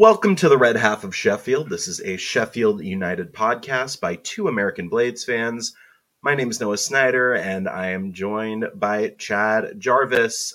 [0.00, 1.68] Welcome to the Red Half of Sheffield.
[1.68, 5.74] This is a Sheffield United podcast by two American Blades fans.
[6.22, 10.54] My name is Noah Snyder, and I am joined by Chad Jarvis.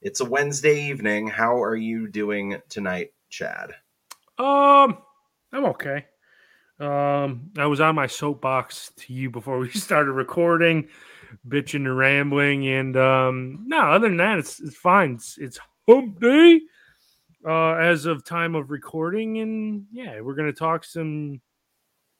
[0.00, 1.28] It's a Wednesday evening.
[1.28, 3.70] How are you doing tonight, Chad?
[4.36, 4.98] Um,
[5.52, 6.06] I'm okay.
[6.80, 10.88] Um, I was on my soapbox to you before we started recording,
[11.48, 15.12] bitching and rambling, and um, no, other than that, it's it's fine.
[15.12, 16.62] It's, it's hump day
[17.46, 21.40] uh, as of time of recording, and yeah, we're gonna talk some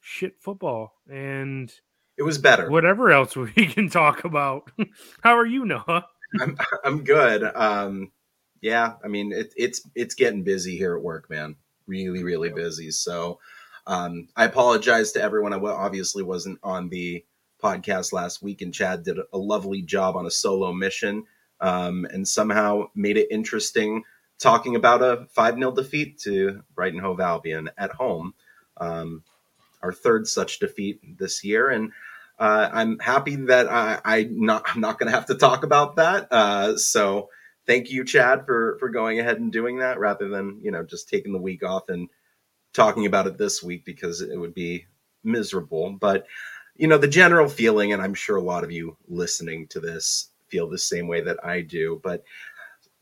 [0.00, 1.72] shit football and
[2.16, 2.70] it was better.
[2.70, 4.70] Whatever else we can talk about.
[5.22, 6.06] How are you, Noah?
[6.40, 7.42] I'm I'm good.
[7.54, 8.12] Um,
[8.60, 11.56] yeah, I mean it, it's it's getting busy here at work, man.
[11.86, 12.90] Really, really busy.
[12.90, 13.40] So
[13.86, 15.52] um, I apologize to everyone.
[15.52, 17.24] I obviously wasn't on the
[17.62, 21.24] podcast last week, and Chad did a lovely job on a solo mission
[21.60, 24.04] um, and somehow made it interesting
[24.42, 28.34] talking about a 5 0 defeat to Brighton Hove Albion at home.
[28.76, 29.22] Um,
[29.82, 31.70] our third such defeat this year.
[31.70, 31.92] And
[32.38, 35.96] uh, I'm happy that I, I not, I'm not going to have to talk about
[35.96, 36.28] that.
[36.30, 37.28] Uh, so
[37.66, 41.08] thank you, Chad, for for going ahead and doing that rather than you know just
[41.08, 42.08] taking the week off and
[42.72, 44.86] talking about it this week because it would be
[45.22, 45.92] miserable.
[45.92, 46.26] But
[46.76, 50.30] you know the general feeling, and I'm sure a lot of you listening to this
[50.48, 52.00] feel the same way that I do.
[52.02, 52.24] But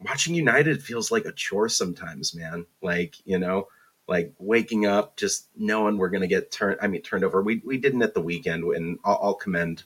[0.01, 2.67] watching United feels like a chore sometimes, man.
[2.83, 3.69] Like you know
[4.11, 6.79] like waking up, just knowing we're going to get turned.
[6.83, 7.41] I mean, turned over.
[7.43, 9.85] We we didn't at the weekend, and I'll, I'll commend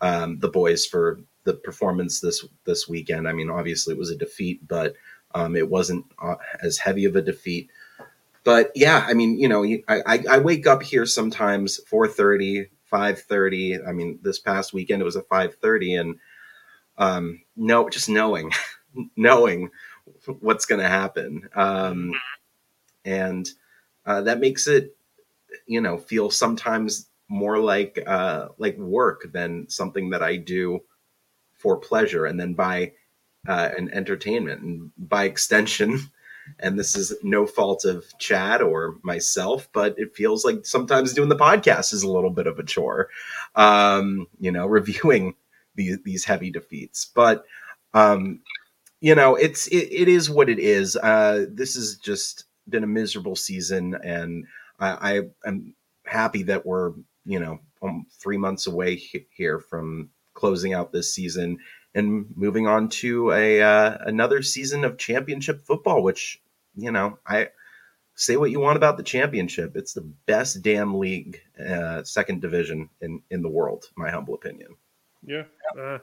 [0.00, 3.28] um, the boys for the performance this this weekend.
[3.28, 4.94] I mean, obviously it was a defeat, but
[5.34, 7.68] um, it wasn't uh, as heavy of a defeat.
[8.44, 13.88] But yeah, I mean, you know, I, I, I wake up here sometimes 4.30, 5.30.
[13.88, 16.16] I mean, this past weekend it was a 5.30 and
[16.98, 18.52] um, no, just knowing,
[19.16, 19.70] knowing
[20.40, 21.48] what's going to happen.
[21.54, 22.12] Um,
[23.04, 23.48] and
[24.06, 24.96] uh, that makes it
[25.66, 30.80] you know feel sometimes more like uh, like work than something that I do
[31.54, 32.92] for pleasure and then by
[33.48, 36.00] uh, an entertainment and by extension.
[36.60, 41.30] And this is no fault of Chad or myself, but it feels like sometimes doing
[41.30, 43.08] the podcast is a little bit of a chore,
[43.54, 45.36] um, you know, reviewing
[45.74, 47.06] these, these heavy defeats.
[47.06, 47.46] But,
[47.94, 48.40] um,
[49.04, 50.96] you know, it's it, it is what it is.
[50.96, 54.46] Uh, this has just been a miserable season, and
[54.80, 55.74] I, I am
[56.06, 56.92] happy that we're
[57.26, 61.58] you know um, three months away here from closing out this season
[61.94, 66.02] and moving on to a uh, another season of championship football.
[66.02, 66.40] Which
[66.74, 67.48] you know I
[68.14, 72.88] say what you want about the championship, it's the best damn league, uh, second division
[73.02, 73.84] in in the world.
[73.96, 74.76] My humble opinion.
[75.22, 75.44] Yeah.
[75.78, 75.98] Uh,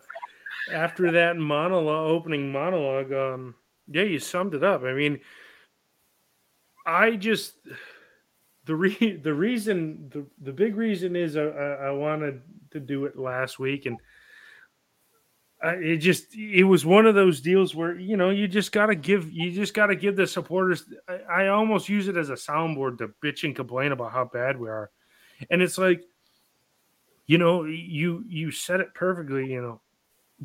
[0.72, 3.56] after that monologue, opening monologue, um,
[3.88, 4.84] yeah, you summed it up.
[4.84, 5.20] I mean,
[6.86, 7.56] I just
[8.66, 12.42] the re, the reason the, the big reason is I, I wanted
[12.72, 13.98] to do it last week and
[15.64, 18.88] I, it just it was one of those deals where you know you just got
[18.88, 22.32] to give you just got to give the supporters I, I, almost use it as
[22.32, 24.90] a soundboard to bitch and complain about how bad we are
[25.52, 26.02] and it's like
[27.28, 29.82] you know you you said it perfectly you know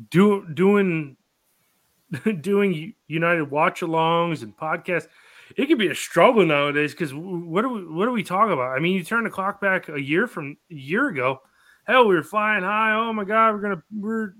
[0.09, 1.17] do doing
[2.41, 5.07] doing united watch alongs and podcasts
[5.55, 8.75] it could be a struggle nowadays because what do we what do we talk about?
[8.75, 11.41] I mean, you turn the clock back a year from a year ago.
[11.85, 12.93] Hell, we were flying high.
[12.93, 14.33] Oh my god, we're gonna we're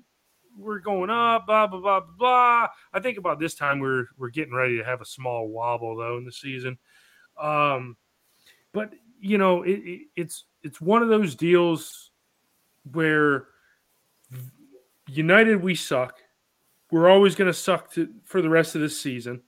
[0.57, 1.47] we're going up.
[1.47, 2.67] Blah blah blah blah.
[2.91, 6.17] I think about this time we're we're getting ready to have a small wobble though
[6.17, 6.77] in the season.
[7.39, 7.95] Um,
[8.73, 12.11] but you know it, it, it's it's one of those deals
[12.91, 13.47] where
[15.07, 16.17] United we suck.
[16.91, 19.41] We're always going to suck for the rest of this season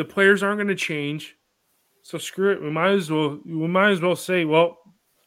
[0.00, 1.36] the players aren't going to change.
[2.02, 2.62] So screw it.
[2.62, 4.78] We might as well we might as well say, well,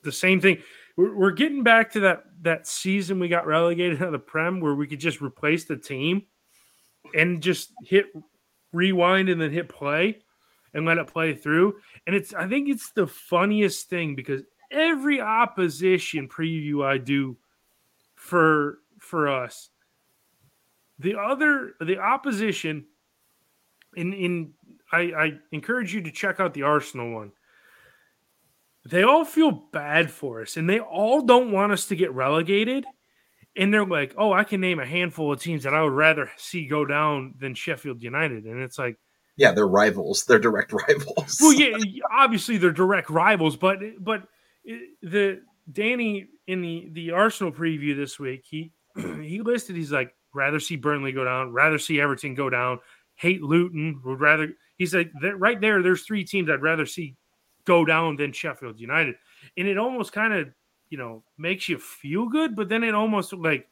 [0.03, 0.63] the same thing.
[0.97, 4.59] We're, we're getting back to that that season we got relegated out of the Prem
[4.59, 6.23] where we could just replace the team
[7.13, 8.07] and just hit
[8.71, 10.17] rewind and then hit play
[10.73, 11.75] and let it play through.
[12.07, 17.37] And it's I think it's the funniest thing because every opposition preview I do
[18.15, 19.69] for for us,
[20.99, 22.85] the other the opposition
[23.95, 24.53] in in
[24.91, 27.31] I, I encourage you to check out the Arsenal one.
[28.85, 32.85] They all feel bad for us, and they all don't want us to get relegated.
[33.55, 36.31] And they're like, "Oh, I can name a handful of teams that I would rather
[36.37, 38.97] see go down than Sheffield United." And it's like,
[39.35, 40.25] yeah, they're rivals.
[40.25, 41.37] They're direct rivals.
[41.41, 41.77] well, yeah,
[42.11, 44.23] obviously they're direct rivals, but but
[44.67, 45.41] eh, the
[45.71, 48.71] Danny in the the Arsenal preview this week, he
[49.21, 52.79] he listed he's like rather see Burnley go down, rather see Everton go down,
[53.15, 57.15] hate Luton, would rather He's like, right there, there's three teams I'd rather see
[57.65, 59.15] go down than Sheffield United.
[59.57, 60.49] And it almost kind of,
[60.89, 63.69] you know, makes you feel good, but then it almost like,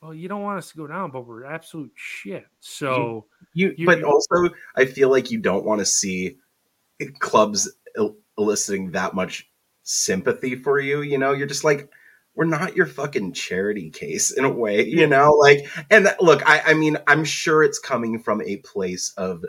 [0.00, 2.46] well, you don't want us to go down, but we're absolute shit.
[2.60, 6.36] So you, you but also I feel like you don't want to see
[7.18, 7.68] clubs
[8.36, 9.50] eliciting that much
[9.82, 11.02] sympathy for you.
[11.02, 11.90] You know, you're just like,
[12.38, 15.32] we're not your fucking charity case in a way, you know?
[15.32, 19.44] Like, and look, I, I mean, I'm sure it's coming from a place of,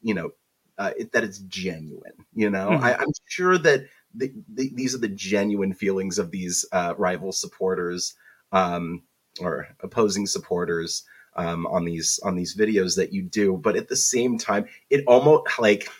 [0.00, 0.30] you know,
[0.78, 2.70] uh, it, that it's genuine, you know?
[2.70, 2.82] Mm-hmm.
[2.82, 3.82] I, am sure that
[4.14, 8.14] the, the, these are the genuine feelings of these uh, rival supporters
[8.52, 9.02] um,
[9.38, 11.04] or opposing supporters
[11.36, 13.58] um, on these on these videos that you do.
[13.58, 15.90] But at the same time, it almost like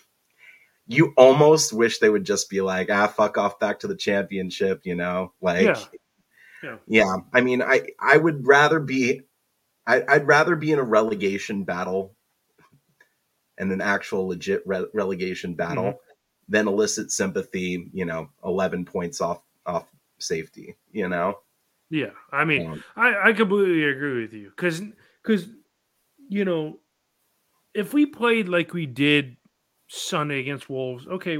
[0.87, 4.81] you almost wish they would just be like, ah, fuck off back to the championship,
[4.85, 5.35] you know?
[5.43, 5.85] Like, yeah.
[6.62, 6.77] Yeah.
[6.87, 7.17] yeah.
[7.33, 9.23] I mean, I I would rather be,
[9.87, 12.15] I, would rather be in a relegation battle,
[13.59, 16.53] and an actual legit re- relegation battle, mm-hmm.
[16.53, 17.91] than elicit sympathy.
[17.93, 19.87] You know, eleven points off off
[20.19, 20.77] safety.
[20.93, 21.39] You know.
[21.91, 24.81] Yeah, I mean, um, I I completely agree with you because
[25.23, 25.49] because
[26.29, 26.79] you know,
[27.75, 29.37] if we played like we did
[29.89, 31.39] Sunday against Wolves, okay,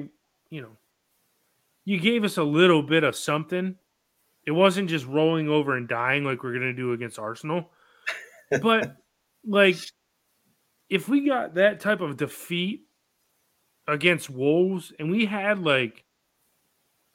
[0.51, 0.77] you know,
[1.85, 3.77] you gave us a little bit of something
[4.51, 7.71] it wasn't just rolling over and dying like we're going to do against Arsenal.
[8.61, 8.97] but
[9.47, 9.77] like
[10.89, 12.83] if we got that type of defeat
[13.87, 16.03] against Wolves and we had like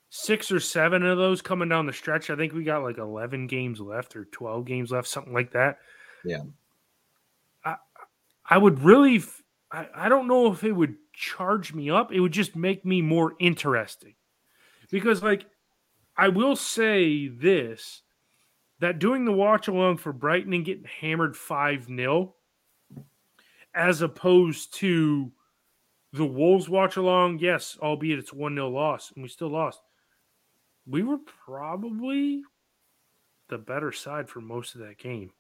[0.10, 3.48] six or seven of those coming down the stretch, I think we got like 11
[3.48, 5.80] games left or 12 games left, something like that.
[6.24, 6.44] Yeah.
[7.66, 7.76] I
[8.50, 9.22] I would really
[9.74, 12.14] I, I don't know if it would charge me up.
[12.14, 14.16] It would just make me more interesting.
[14.90, 15.48] Because like
[16.18, 18.02] I will say this
[18.80, 22.36] that doing the watch along for Brighton and getting hammered 5 0,
[23.74, 25.32] as opposed to
[26.14, 29.82] the Wolves watch along, yes, albeit it's 1 0 loss, and we still lost.
[30.88, 32.44] We were probably
[33.50, 35.32] the better side for most of that game.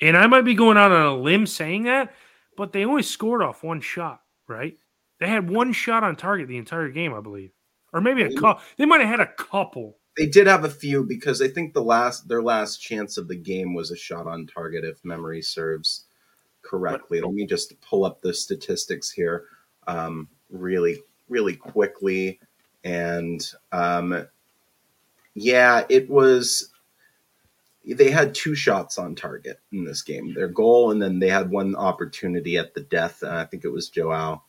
[0.00, 2.14] And I might be going out on a limb saying that,
[2.56, 4.76] but they only scored off one shot, right?
[5.18, 7.52] They had one shot on target the entire game, I believe.
[7.92, 8.62] Or maybe a couple.
[8.76, 11.82] They might have had a couple they did have a few because I think the
[11.82, 16.04] last their last chance of the game was a shot on target, if memory serves
[16.62, 17.20] correctly.
[17.20, 19.44] Let me just pull up the statistics here,
[19.86, 22.40] um, really, really quickly,
[22.84, 23.40] and
[23.72, 24.26] um,
[25.34, 26.70] yeah, it was.
[27.86, 30.34] They had two shots on target in this game.
[30.34, 33.24] Their goal, and then they had one opportunity at the death.
[33.24, 34.42] I think it was Joao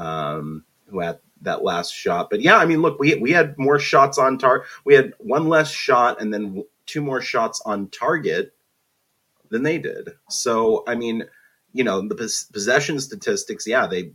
[0.00, 2.30] um, who had that last shot.
[2.30, 4.66] But yeah, I mean, look, we we had more shots on target.
[4.84, 8.52] We had one less shot and then two more shots on target
[9.50, 10.10] than they did.
[10.28, 11.24] So I mean,
[11.72, 14.12] you know, the possession statistics, yeah, they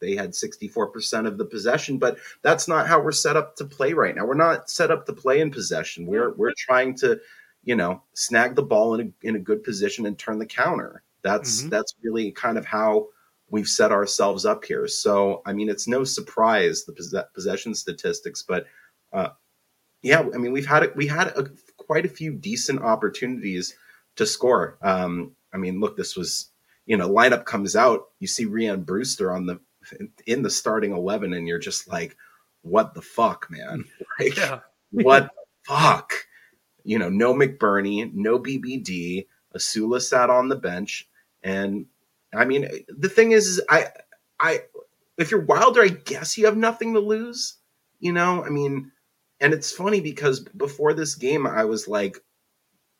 [0.00, 3.92] they had 64% of the possession, but that's not how we're set up to play
[3.92, 4.26] right now.
[4.26, 6.06] We're not set up to play in possession.
[6.06, 7.20] We're we're trying to,
[7.64, 11.02] you know, snag the ball in a, in a good position and turn the counter.
[11.22, 11.70] That's mm-hmm.
[11.70, 13.08] that's really kind of how
[13.50, 14.86] we've set ourselves up here.
[14.86, 18.66] So, I mean, it's no surprise the possession statistics, but
[19.12, 19.30] uh,
[20.02, 23.74] yeah, I mean, we've had we had a, quite a few decent opportunities
[24.16, 24.78] to score.
[24.82, 26.50] Um, I mean, look, this was
[26.88, 29.60] you know, lineup comes out, you see Rhian Brewster on the
[30.26, 32.16] in the starting eleven, and you're just like,
[32.62, 33.84] what the fuck, man?
[34.18, 34.60] Like, yeah.
[34.90, 36.12] what the fuck?
[36.82, 39.26] You know, no McBurnie, no BBD.
[39.54, 41.08] Osula sat on the bench,
[41.42, 41.86] and
[42.34, 43.86] I mean, the thing is, is I,
[44.40, 44.62] I,
[45.16, 47.56] if you're Wilder, I guess you have nothing to lose.
[48.00, 48.92] You know, I mean,
[49.40, 52.18] and it's funny because before this game, I was like,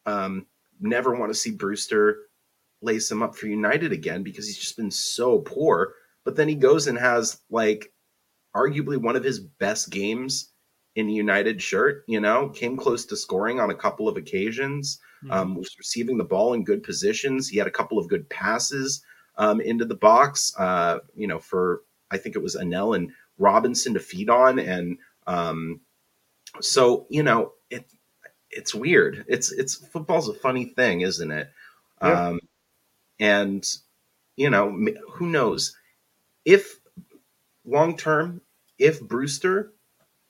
[0.06, 0.46] um,
[0.80, 2.18] never want to see Brewster
[2.80, 5.94] lace him up for United again because he's just been so poor.
[6.24, 7.92] But then he goes and has like
[8.54, 10.52] arguably one of his best games
[10.94, 15.00] in a United shirt, you know, came close to scoring on a couple of occasions,
[15.24, 15.32] mm-hmm.
[15.32, 17.48] um, was receiving the ball in good positions.
[17.48, 19.02] He had a couple of good passes
[19.38, 23.94] um, into the box, uh, you know, for I think it was Anel and Robinson
[23.94, 25.80] to feed on, and um,
[26.60, 27.86] so you know, it
[28.50, 29.24] it's weird.
[29.28, 31.50] It's it's football's a funny thing, isn't it?
[32.02, 32.28] Yeah.
[32.28, 32.40] Um,
[33.20, 33.66] and
[34.36, 34.70] you know,
[35.10, 35.76] who knows
[36.44, 36.80] if
[37.64, 38.40] long term,
[38.78, 39.72] if Brewster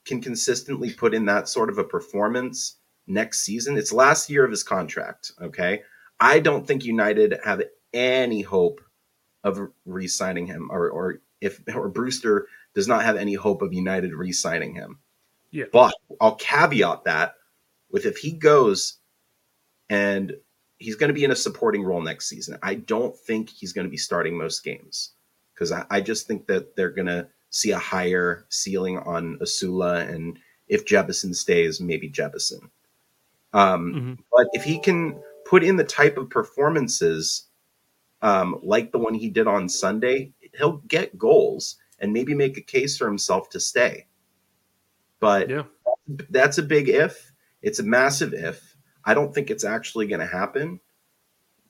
[0.04, 4.50] can consistently put in that sort of a performance next season, it's last year of
[4.50, 5.32] his contract.
[5.40, 5.82] Okay,
[6.20, 7.62] I don't think United have
[7.94, 8.80] any hope
[9.44, 14.14] of re-signing him, or or if or Brewster does not have any hope of United
[14.14, 14.98] re-signing him.
[15.50, 15.66] Yeah.
[15.72, 17.34] But I'll caveat that
[17.90, 18.98] with if he goes
[19.88, 20.36] and
[20.76, 22.58] he's going to be in a supporting role next season.
[22.62, 25.12] I don't think he's going to be starting most games
[25.58, 30.38] because I, I just think that they're gonna see a higher ceiling on Osula, and
[30.68, 32.70] if Jefferson stays, maybe Jefferson.
[33.52, 34.12] Um, Mm-hmm.
[34.30, 37.47] But if he can put in the type of performances
[38.22, 42.62] um, like the one he did on Sunday, he'll get goals and maybe make a
[42.62, 44.06] case for himself to stay.
[45.20, 45.64] But Yeah.
[46.30, 47.32] that's a big if.
[47.62, 48.76] It's a massive if.
[49.04, 50.80] I don't think it's actually going to happen.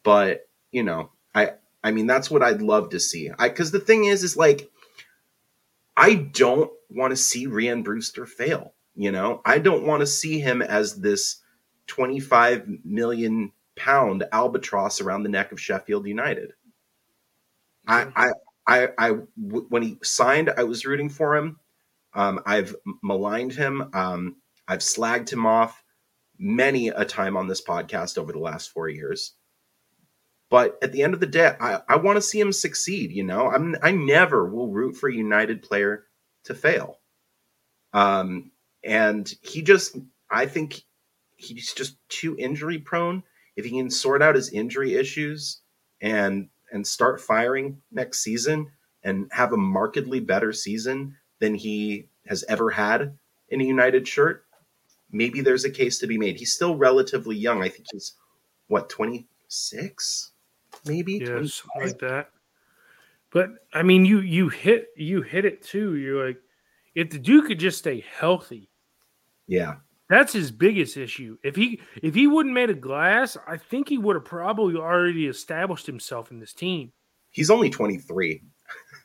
[0.03, 1.53] But you know, I
[1.83, 3.31] I mean that's what I'd love to see.
[3.39, 4.71] I because the thing is, is like
[5.97, 8.75] I don't want to see Rhian Brewster fail.
[8.95, 11.41] You know, I don't want to see him as this
[11.87, 16.53] 25 million pound albatross around the neck of Sheffield United.
[17.87, 18.31] I, I,
[18.67, 21.59] I, I, w- when he signed, I was rooting for him.
[22.13, 23.91] Um, I've maligned him.
[23.95, 25.83] Um, I've slagged him off
[26.39, 29.33] many a time on this podcast over the last four years.
[30.51, 33.13] But at the end of the day, I, I want to see him succeed.
[33.13, 36.05] You know, I'm I never will root for a United player
[36.45, 36.99] to fail.
[37.93, 38.51] Um,
[38.85, 39.97] and he just,
[40.31, 40.83] I think
[41.37, 43.23] he's just too injury prone.
[43.59, 45.63] If he can sort out his injury issues
[46.01, 48.71] and and start firing next season
[49.03, 54.45] and have a markedly better season than he has ever had in a United shirt,
[55.11, 56.37] maybe there's a case to be made.
[56.37, 57.65] He's still relatively young.
[57.65, 58.13] I think he's
[58.69, 60.31] what 26
[60.85, 61.51] maybe Yeah, 25?
[61.51, 62.31] something like that.
[63.31, 65.97] But I mean, you you hit you hit it too.
[65.97, 66.41] You're like,
[66.95, 68.71] if the Duke could just stay healthy,
[69.49, 71.37] yeah that's his biggest issue.
[71.43, 75.27] If he if he wouldn't made a glass, I think he would have probably already
[75.27, 76.93] established himself in this team.
[77.31, 78.43] he's only 23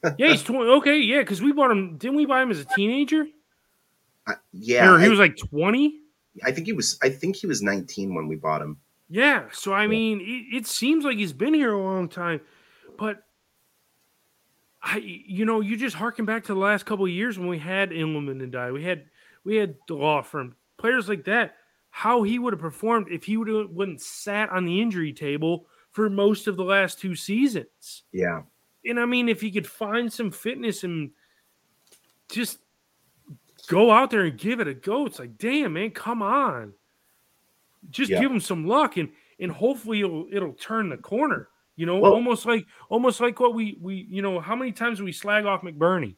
[0.17, 0.69] Yeah, he's twenty.
[0.69, 1.97] Okay, yeah, because we bought him.
[1.97, 3.25] Didn't we buy him as a teenager?
[4.27, 5.99] I, yeah or he I, was like twenty.
[6.43, 8.77] I think he was i think he was 19 when we bought him
[9.09, 12.41] Yeah, so I mean, it, it seems like he's been here a long time,
[12.97, 13.23] but
[14.81, 17.59] I, you know, you just harken back to the last couple of years when we
[17.59, 19.05] had Iliman Ndiaye, we had
[19.43, 21.55] we had the law firm players like that.
[21.91, 25.67] How he would have performed if he would have wouldn't sat on the injury table
[25.91, 28.03] for most of the last two seasons.
[28.11, 28.41] yeah
[28.85, 31.11] And I mean, if he could find some fitness and
[32.29, 32.59] just
[33.67, 36.73] go out there and give it a go, it's like, damn, man, come on.
[37.89, 38.19] Just Yeah.
[38.19, 39.09] give him some luck and
[39.39, 41.47] and hopefully it'll it'll turn the corner.
[41.75, 45.01] You know, Well- almost like almost like what we we you know, how many times
[45.01, 46.15] we slag off McBurnie?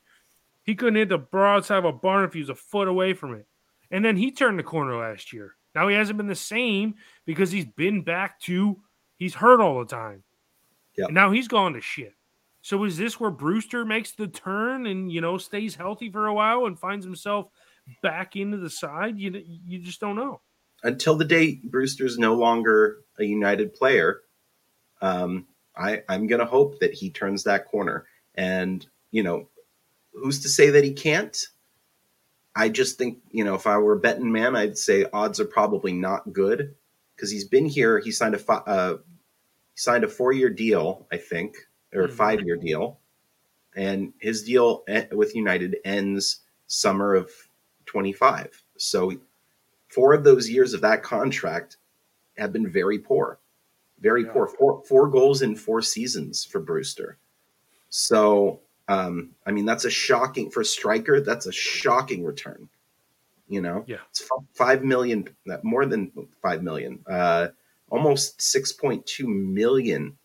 [0.63, 3.35] He couldn't hit the broadside of a barn if he was a foot away from
[3.35, 3.45] it.
[3.91, 5.55] And then he turned the corner last year.
[5.73, 8.77] Now he hasn't been the same because he's been back to
[9.17, 10.23] he's hurt all the time.
[10.97, 11.07] Yep.
[11.09, 12.13] And now he's gone to shit.
[12.61, 16.33] So is this where Brewster makes the turn and you know stays healthy for a
[16.33, 17.49] while and finds himself
[18.01, 19.19] back into the side?
[19.19, 20.41] You you just don't know.
[20.83, 24.21] until the day Brewster's no longer a United player,
[25.01, 28.05] um, I, I'm going to hope that he turns that corner.
[28.35, 29.49] And, you know,
[30.13, 31.35] who's to say that he can't?
[32.55, 35.45] I just think, you know, if I were a betting man, I'd say odds are
[35.45, 36.73] probably not good
[37.15, 37.99] because he's been here.
[37.99, 41.57] He signed a fi- uh, he signed a four year deal, I think,
[41.93, 42.11] or Mhm.
[42.11, 42.99] five year deal,
[43.75, 47.29] and his deal e- with United ends summer of
[47.85, 48.63] 25.
[48.77, 49.13] So
[49.89, 51.77] four of those years of that contract
[52.37, 53.39] have been very poor,
[53.99, 54.31] very Yeah.
[54.31, 54.47] poor.
[54.47, 57.17] Four four goals in four seasons for Brewster.
[57.89, 61.19] So, um, I mean, that's a shocking for a striker.
[61.21, 62.69] That's a shocking return.
[63.47, 63.97] You know, Yeah.
[64.09, 65.29] it's five million,
[65.61, 66.11] more than
[66.41, 67.49] five million, uh,
[67.89, 70.17] almost six point two million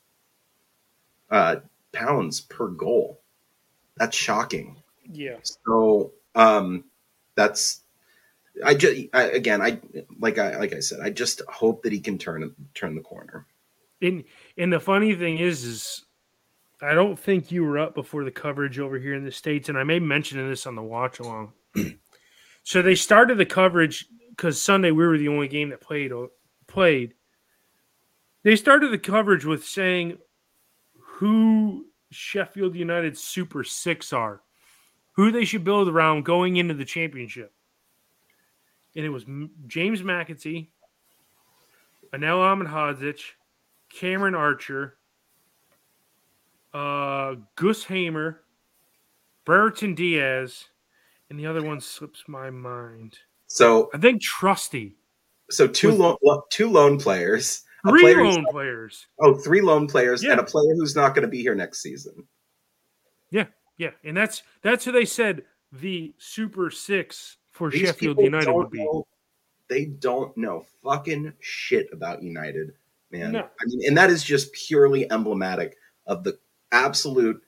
[1.30, 1.56] uh,
[1.92, 3.20] pounds per goal.
[3.96, 4.76] That's shocking.
[5.12, 5.36] Yeah.
[5.42, 6.84] So um,
[7.34, 7.82] that's
[8.64, 9.80] I just I, again I
[10.18, 13.46] like I like I said I just hope that he can turn turn the corner.
[14.00, 14.24] And
[14.56, 16.04] and the funny thing is, is
[16.82, 19.76] I don't think you were up before the coverage over here in the states, and
[19.76, 21.52] I may mention this on the watch along.
[22.62, 26.12] so they started the coverage because Sunday we were the only game that played
[26.66, 27.14] played.
[28.42, 30.16] They started the coverage with saying
[30.98, 34.40] who Sheffield United Super Six are,
[35.12, 37.52] who they should build around going into the championship,
[38.96, 39.26] and it was
[39.66, 40.68] James McAtee,
[42.14, 43.20] Anel Ahmedhodzic,
[43.90, 44.96] Cameron Archer,
[46.72, 48.42] uh, Gus Hamer,
[49.44, 50.66] Brereton Diaz,
[51.28, 53.18] and the other one slips my mind.
[53.46, 54.96] So I think Trusty.
[55.50, 59.06] so two Was- lone lo- two lone players, Three player lone players.
[59.20, 60.32] oh three lone players, Yeah.
[60.32, 62.26] and a player who's not going to be here next season.
[63.30, 63.46] Yeah,
[63.78, 68.70] yeah, and that's that's who they said the Super Six for These Sheffield United would
[68.70, 68.78] be.
[68.84, 69.06] know-
[69.68, 72.72] they don't know fucking shit about United,
[73.12, 73.30] man.
[73.32, 73.40] No.
[73.42, 76.38] I mean, and that is just purely emblematic of the
[76.72, 77.42] absolute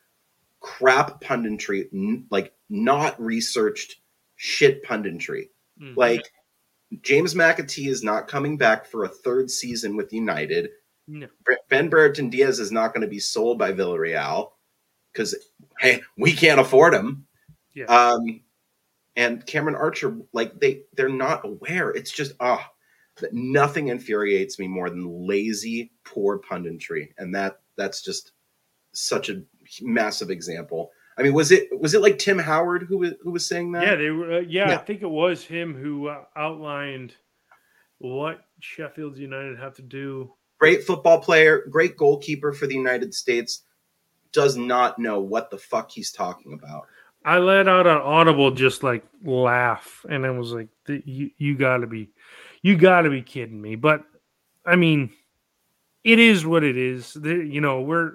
[0.61, 3.97] crap punditry, n- like not researched
[4.37, 5.49] shit punditry.
[5.81, 5.97] Mhm.
[5.97, 6.23] Like
[7.03, 10.71] James McAtee is not coming back for a third season with United.
[11.09, 11.27] No.
[11.69, 14.53] Ben Brereton Diaz is not going to be sold by Villarreal
[15.13, 15.35] because
[15.79, 17.27] hey, we can't afford him.
[17.75, 17.87] Yeah.
[17.87, 18.43] Um,
[19.17, 21.91] and Cameron Archer, like they they're not aware.
[21.91, 22.71] It's just ah,
[23.17, 28.33] that nothing infuriates me more than lazy, poor punditry, and that that's just
[28.93, 29.43] such a
[29.81, 30.91] massive example.
[31.19, 33.87] I mean, was it was it like Tim Howard who was who was saying that?
[33.87, 34.33] Yeah, they were.
[34.35, 34.75] Uh, yeah, Yeah.
[34.75, 37.15] I think it was him who uh, outlined
[37.99, 40.33] what Sheffield United have to do.
[40.59, 43.65] great football player, great goalkeeper for the United States,
[44.33, 46.87] does not know what the fuck he's talking about.
[47.25, 51.79] I let out an audible, just like laugh, and I was like, "You, you got
[51.79, 52.11] to be,
[52.63, 54.05] you got to be kidding me!" But
[54.67, 55.11] I mean,
[56.03, 57.17] it is what it is.
[57.23, 58.15] You know, we're.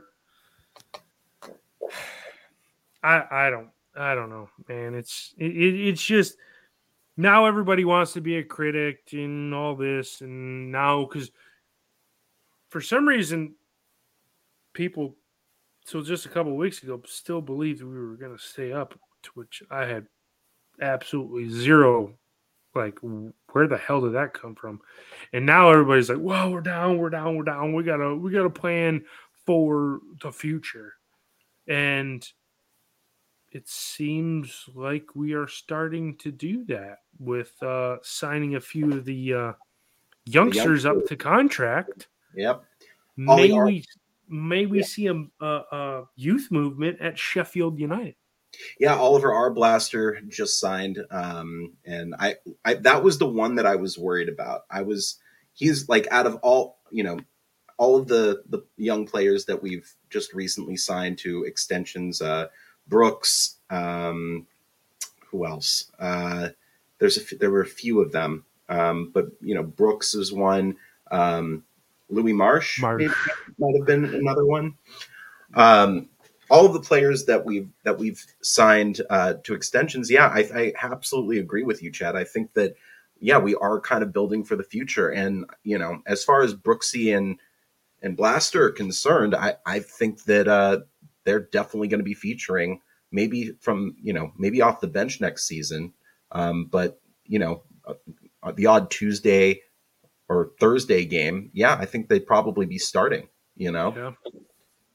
[3.07, 4.95] I I don't I don't know, man.
[4.95, 6.37] It's it, it, it's just
[7.15, 11.31] now everybody wants to be a critic and all this, and now because
[12.69, 13.55] for some reason
[14.73, 15.15] people
[15.85, 19.31] so just a couple weeks ago still believed we were going to stay up to
[19.33, 20.05] which i had
[20.81, 22.13] absolutely zero
[22.77, 22.99] like
[23.51, 24.79] where the hell did that come from?
[25.33, 27.73] And now everybody's like "Well, we're down we're down we're down.
[27.73, 29.03] We gotta we gotta plan
[29.45, 30.93] for the future.
[31.67, 32.25] And
[33.51, 39.05] it seems like we are starting to do that with uh signing a few of
[39.05, 39.53] the uh
[40.25, 42.63] youngsters up to contract Yep.
[43.17, 43.85] May Ollie we
[44.29, 48.15] may we see a, a, a youth movement at Sheffield United?
[48.79, 53.75] Yeah, Oliver Arblaster just signed, um, and I, I that was the one that I
[53.75, 54.61] was worried about.
[54.69, 55.17] I was
[55.53, 57.19] he's like out of all you know
[57.77, 62.21] all of the the young players that we've just recently signed to extensions.
[62.21, 62.47] Uh,
[62.87, 64.47] Brooks, um,
[65.27, 65.91] who else?
[65.99, 66.49] Uh,
[66.99, 70.31] there's a f- there were a few of them, um, but you know Brooks was
[70.31, 70.77] one.
[71.11, 71.63] Um,
[72.09, 73.01] Louis Marsh, Marsh.
[73.01, 73.13] maybe
[73.57, 74.75] might have been another one.
[75.53, 76.09] Um,
[76.49, 80.73] all of the players that we've that we've signed uh, to extensions, yeah, I, I
[80.81, 82.15] absolutely agree with you, Chad.
[82.15, 82.75] I think that
[83.19, 86.53] yeah, we are kind of building for the future, and you know, as far as
[86.53, 87.39] Brooksy and
[88.01, 90.79] and Blaster are concerned, I I think that uh,
[91.27, 92.79] they're definitely going to be featuring
[93.11, 95.93] maybe from you know maybe off the bench next season,
[96.31, 99.61] um, but you know uh, the odd Tuesday
[100.29, 103.27] or Thursday game, yeah, I think they'd probably be starting.
[103.55, 104.11] You know, Yeah,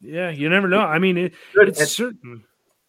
[0.01, 0.31] yeah.
[0.31, 0.81] You never know.
[0.81, 2.45] I mean, it, it's And certain.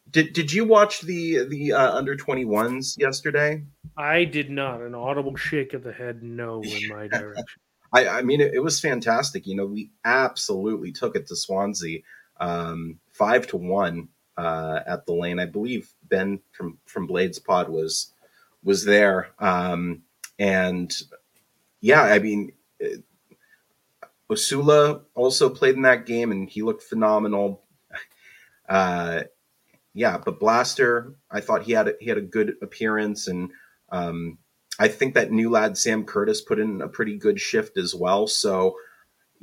[0.10, 3.65] did did you watch the the uh, under twenty ones yesterday?
[3.97, 4.82] I did not.
[4.82, 7.45] An audible shake of the head, no, in my direction.
[7.91, 9.45] I, I mean, it, it was fantastic.
[9.45, 11.99] You know, we absolutely took it to Swansea,
[12.39, 15.39] um, five to one uh, at the lane.
[15.39, 18.13] I believe Ben from from Blades Pod was
[18.63, 20.04] was there, um,
[20.38, 20.93] and
[21.82, 23.04] yeah, I mean, it,
[24.30, 27.63] Osula also played in that game, and he looked phenomenal.
[28.69, 29.23] Uh,
[29.93, 33.52] yeah, but Blaster, I thought he had a, he had a good appearance, and
[33.89, 34.38] um,
[34.80, 38.26] I think that new lad Sam Curtis put in a pretty good shift as well.
[38.26, 38.76] So,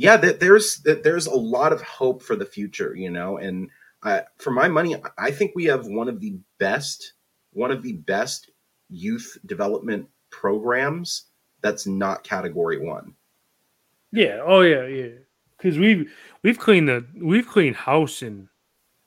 [0.00, 3.36] yeah, there's there's a lot of hope for the future, you know.
[3.36, 3.68] And
[4.02, 7.12] uh, for my money, I think we have one of the best,
[7.52, 8.50] one of the best
[8.88, 11.26] youth development programs
[11.60, 13.14] that's not Category One.
[14.10, 14.40] Yeah.
[14.42, 14.86] Oh yeah.
[14.86, 15.08] Yeah.
[15.58, 16.10] Because we've
[16.42, 18.48] we've cleaned the we've cleaned house in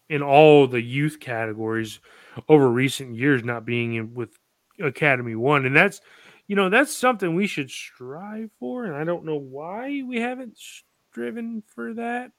[0.09, 1.99] in all the youth categories
[2.47, 4.37] over recent years, not being in with
[4.79, 6.01] Academy One, and that's
[6.47, 10.57] you know that's something we should strive for, and I don't know why we haven't
[10.57, 12.31] striven for that.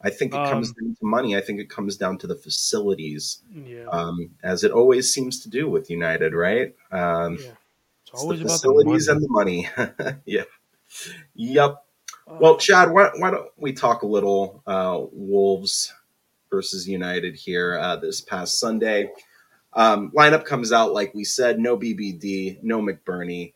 [0.00, 1.36] I think it comes Um, down to money.
[1.36, 3.86] I think it comes down to the facilities, Yeah.
[3.90, 6.74] um, as it always seems to do with United, right?
[6.90, 7.40] Um, yeah.
[8.02, 9.68] It's It's always the about facilities the and the money.
[10.26, 10.42] yeah.
[11.34, 11.84] Yep.
[12.26, 12.38] money.
[12.40, 15.92] Well, Chad, why, why don't we talk a little uh, Wolves
[16.50, 19.10] versus United here uh, this past Sunday?
[19.74, 23.54] Um, lineup comes out like we said: no BBD, no McBurnie,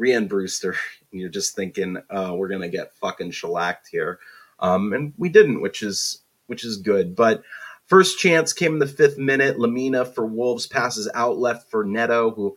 [0.00, 0.76] Rhian Brewster.
[1.10, 4.18] You're just thinking, uh, we're gonna get fucking shellacked here,
[4.60, 7.16] um, and we didn't, which is which is good.
[7.16, 7.42] But
[7.86, 9.56] first chance came in the fifth minute.
[9.56, 12.56] Lemina for Wolves passes out left for Neto, who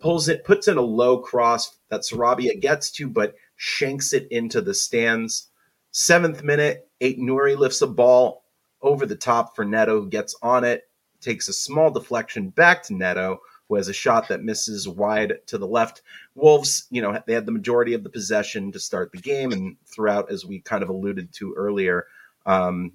[0.00, 4.60] pulls it, puts in a low cross that Sarabia gets to, but shanks it into
[4.60, 5.48] the stands.
[5.92, 8.44] Seventh minute, Aït-Nouri lifts a ball
[8.82, 10.88] over the top for Neto, who gets on it,
[11.24, 15.58] takes a small deflection back to Neto, who has a shot that misses wide to
[15.58, 16.02] the left.
[16.34, 19.76] Wolves, you know, they had the majority of the possession to start the game, and
[19.86, 22.06] throughout, as we kind of alluded to earlier,
[22.46, 22.92] um,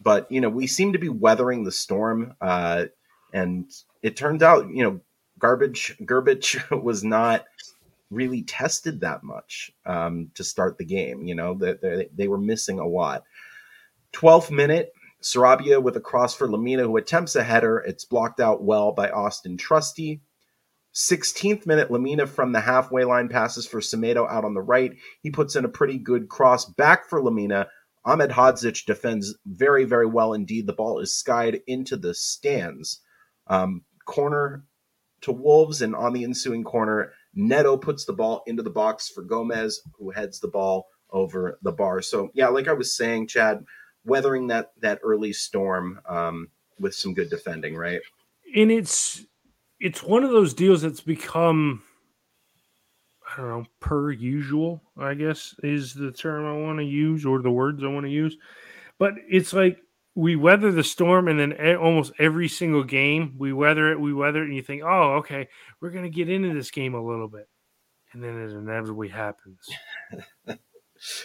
[0.00, 2.86] but you know we seem to be weathering the storm, uh,
[3.32, 3.70] and
[4.02, 5.00] it turned out you know
[5.38, 7.44] garbage Grbic was not
[8.10, 11.24] really tested that much um, to start the game.
[11.24, 13.24] You know that they, they were missing a lot.
[14.14, 17.78] 12th minute, Sarabia with a cross for Lemina, who attempts a header.
[17.78, 20.20] It's blocked out well by Austin Trusty.
[20.94, 24.96] 16th minute, Lemina from the halfway line passes for Semedo out on the right.
[25.20, 27.66] He puts in a pretty good cross back for Lemina.
[28.04, 30.66] Ahmed Hodzic defends very, very well indeed.
[30.66, 33.00] The ball is skied into the stands.
[33.46, 34.64] Um, corner
[35.20, 39.22] to Wolves, and on the ensuing corner, Neto puts the ball into the box for
[39.22, 42.02] Gomes, who heads the ball over the bar.
[42.02, 43.64] So, yeah, like I was saying, Chad,
[44.04, 48.00] weathering that that early storm um, with some good defending, right?
[48.56, 49.24] And it's
[49.80, 51.82] it's one of those deals that's become
[53.30, 57.42] I don't know, per usual, I guess is the term I want to use or
[57.42, 58.36] the words I want to use.
[58.98, 59.78] But it's like
[60.14, 64.42] we weather the storm and then almost every single game we weather it, we weather
[64.42, 65.48] it, and you think, oh, okay,
[65.80, 67.48] we're going to get into this game a little bit.
[68.12, 69.60] And then it inevitably happens.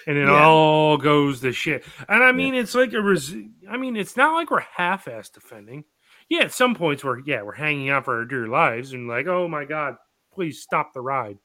[0.07, 0.45] and it yeah.
[0.45, 1.83] all goes to shit.
[2.07, 2.61] And I mean, yeah.
[2.61, 3.35] it's like a res-
[3.69, 5.85] I mean, it's not like we're half ass defending
[6.29, 9.27] yeah, at some points we're yeah we're hanging out for our dear lives and like
[9.27, 9.95] oh my god,
[10.33, 11.37] please stop the ride.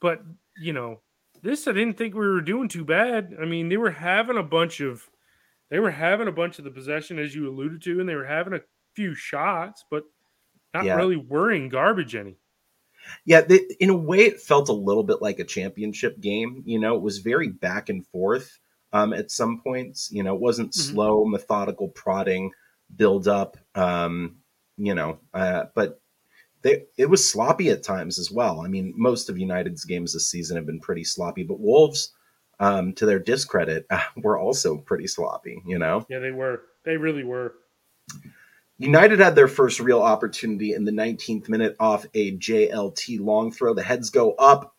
[0.00, 0.22] But
[0.60, 1.02] you know,
[1.42, 3.36] this I didn't think we were doing too bad.
[3.40, 5.08] I mean, they were having a bunch of
[5.70, 8.24] they were having a bunch of the possession as you alluded to, and they were
[8.24, 8.60] having a
[8.94, 10.04] few shots, but
[10.72, 10.96] not yeah.
[10.96, 12.38] really worrying garbage any.
[13.24, 16.62] Yeah, they, in a way, it felt a little bit like a championship game.
[16.66, 18.58] You know, it was very back and forth
[18.92, 20.10] um, at some points.
[20.12, 20.94] You know, it wasn't mm-hmm.
[20.94, 22.52] slow, methodical prodding
[22.94, 23.56] build up.
[23.74, 24.36] Um,
[24.76, 26.00] you know, uh, but
[26.62, 28.60] they, it was sloppy at times as well.
[28.60, 32.12] I mean, most of United's games this season have been pretty sloppy, but Wolves,
[32.60, 35.62] um, to their discredit, uh, were also pretty sloppy.
[35.66, 36.62] You know, yeah, they were.
[36.84, 37.54] They really were.
[38.78, 43.74] United had their first real opportunity in the 19th minute off a JLT long throw.
[43.74, 44.74] The heads go up.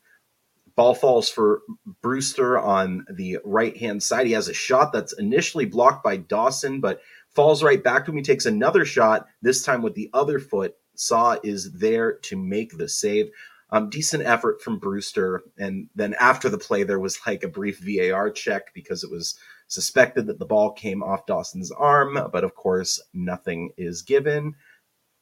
[0.76, 1.62] Ball falls for
[2.02, 4.26] Brewster on the right hand side.
[4.26, 8.18] He has a shot that's initially blocked by Dawson, but falls right back to him.
[8.18, 10.76] He takes another shot, this time with the other foot.
[10.96, 13.30] Sá is there to make the save.
[13.72, 15.44] Um, decent effort from Brewster.
[15.58, 19.38] And then after the play, there was like a brief VAR check because it was
[19.70, 22.20] suspected that the ball came off Dawson's arm.
[22.34, 24.56] But of course, nothing is given.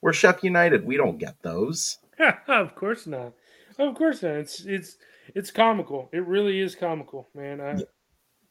[0.02, 0.86] We're Chef United.
[0.86, 2.00] We don't get those.
[2.48, 3.34] of course not.
[3.78, 4.32] Of course not.
[4.32, 4.98] It's it's
[5.36, 6.10] it's comical.
[6.12, 7.62] It really is comical, man.
[7.62, 7.86] I yeah.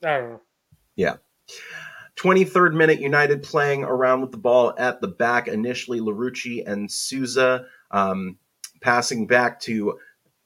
[0.05, 0.41] I don't know.
[0.95, 1.17] Yeah.
[2.17, 5.49] 23rd minute, United playing around with the ball at the back.
[5.49, 8.39] Initially, Larouci and Souza um,
[8.81, 9.99] passing back to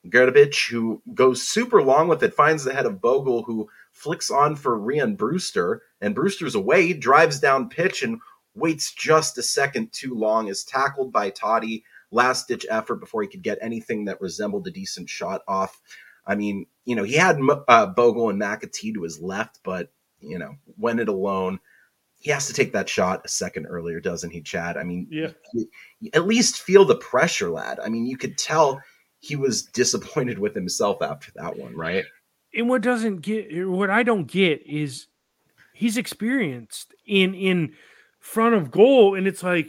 [0.07, 3.69] Grbic, who goes super long with it, finds the head of Bogle, who
[4.01, 8.19] flicks on for Rhian Brewster, and Brewster's away, drives down pitch, and
[8.55, 11.83] waits just a second too long, is tackled by Toti.
[12.11, 15.79] Last ditch effort before he could get anything that resembled a decent shot off.
[16.25, 20.37] I mean, you know, he had uh, Bogle and McAtee to his left, but you
[20.37, 21.59] know, when it alone.
[22.23, 24.77] He has to take that shot a second earlier, doesn't he, Chad?
[24.77, 25.31] I mean, yeah.
[26.13, 27.79] at least feel the pressure, lad.
[27.79, 28.79] I mean, you could tell
[29.21, 32.05] he was disappointed with himself after that one, right?
[32.53, 35.07] And what doesn't get, what I don't get is
[35.73, 37.73] he's experienced in in
[38.19, 39.67] front of goal, and it's like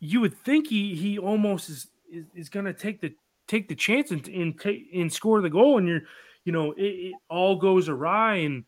[0.00, 3.14] you would think he he almost is is, is going to take the
[3.46, 6.02] take the chance and and, take, and score the goal, and you're
[6.44, 8.64] you know it, it all goes awry and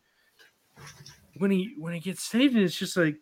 [1.37, 3.17] when he when he gets saved, and it's just like,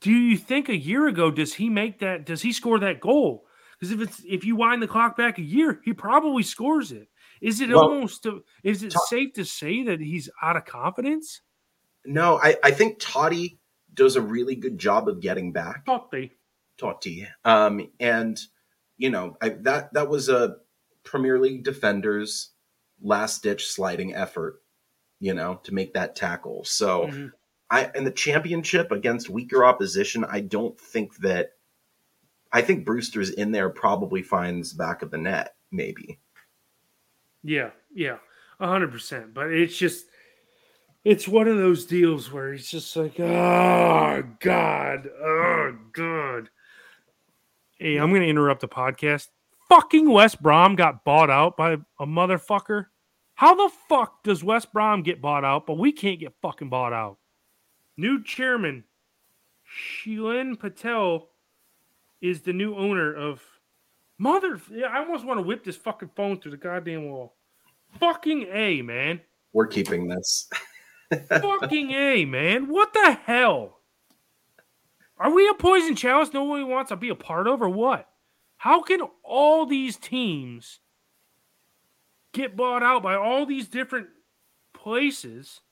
[0.00, 2.24] do you think a year ago does he make that?
[2.24, 3.46] Does he score that goal?
[3.78, 7.08] Because if it's if you wind the clock back a year, he probably scores it.
[7.40, 8.26] Is it well, almost?
[8.62, 11.40] Is it safe to say that he's out of confidence?
[12.04, 13.58] No, I, I think Toti
[13.92, 15.86] does a really good job of getting back.
[15.86, 16.30] Toti,
[16.78, 18.38] Toti, um, and
[18.96, 20.56] you know I, that that was a
[21.04, 22.50] Premier League defender's
[23.02, 24.60] last ditch sliding effort
[25.20, 26.64] you know, to make that tackle.
[26.64, 27.26] So mm-hmm.
[27.70, 31.52] I in the championship against weaker opposition, I don't think that
[32.50, 36.18] I think Brewster's in there probably finds back of the net, maybe.
[37.42, 38.18] Yeah, yeah.
[38.60, 39.34] hundred percent.
[39.34, 40.06] But it's just
[41.04, 46.50] it's one of those deals where it's just like, oh God, oh God.
[47.78, 49.28] Hey, I'm gonna interrupt the podcast.
[49.68, 52.86] Fucking West Brom got bought out by a motherfucker.
[53.34, 56.92] How the fuck does West Brom get bought out, but we can't get fucking bought
[56.92, 57.16] out?
[57.96, 58.84] New chairman,
[59.66, 61.30] Shilen Patel,
[62.20, 63.40] is the new owner of
[64.20, 64.60] Mother.
[64.70, 67.36] Yeah, I almost want to whip this fucking phone through the goddamn wall.
[67.98, 69.18] Fucking A, man.
[69.54, 70.46] We're keeping this.
[71.28, 72.68] Fucking A, man.
[72.68, 73.78] What the hell?
[75.16, 78.10] Are we a poison chalice nobody wants to be a part of or what?
[78.58, 80.80] How can all these teams
[82.32, 84.08] get bought out by all these different
[84.74, 85.62] places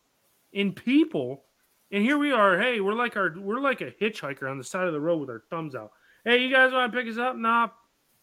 [0.55, 1.45] and people?
[1.93, 2.59] And here we are.
[2.59, 5.29] Hey, we're like our we're like a hitchhiker on the side of the road with
[5.29, 5.93] our thumbs out.
[6.25, 7.37] Hey, you guys want to pick us up?
[7.37, 7.69] Nah.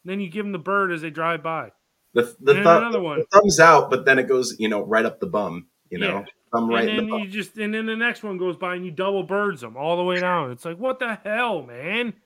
[0.06, 1.72] Then you give them the bird as they drive by.
[2.13, 3.20] The the, thumb, another one.
[3.20, 5.68] the thumbs out, but then it goes, you know, right up the bum.
[5.89, 6.26] You know, Yeah.
[6.54, 7.20] thumb right and the then bum.
[7.22, 9.98] you just and then the next one goes by and you double birds them all
[9.98, 10.52] the way down.
[10.52, 12.13] It's like what the hell, man?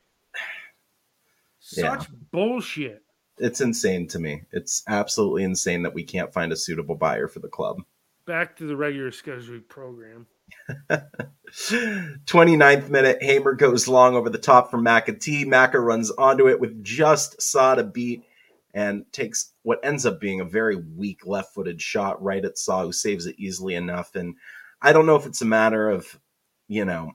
[1.75, 1.97] Yeah.
[1.99, 3.03] Such bullshit.
[3.37, 4.43] It's insane to me.
[4.51, 7.77] It's absolutely insane that we can't find a suitable buyer for the club.
[8.25, 10.25] Back to the regular scheduled program.
[11.51, 15.45] 29th minute, Hamer goes long over the top for McAtee.
[15.45, 18.23] Maka runs onto it with just Sá to beat
[18.73, 22.83] and takes what ends up being a very weak left footed shot right at Sá,
[22.83, 24.15] who saves it easily enough.
[24.15, 24.35] And
[24.81, 26.19] I don't know if it's a matter of,
[26.67, 27.13] you know,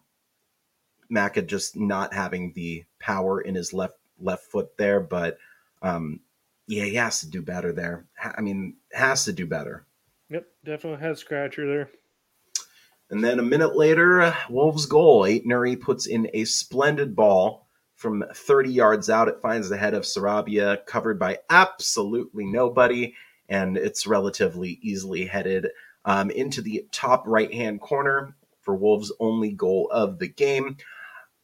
[1.08, 5.38] Maka just not having the power in his left left foot there, but
[5.82, 6.20] um,
[6.66, 8.06] yeah, he has to do better there.
[8.20, 9.86] I mean, has to do better.
[10.30, 11.90] Yep, definitely head scratcher there.
[13.14, 15.22] And then a minute later, Wolves goal.
[15.22, 19.28] Aït-Nouri puts in a splendid ball from 30 yards out.
[19.28, 23.14] It finds the head of Sarabia, covered by absolutely nobody,
[23.48, 25.68] and it's relatively easily headed
[26.04, 30.76] um, into the top right hand corner for Wolves' only goal of the game.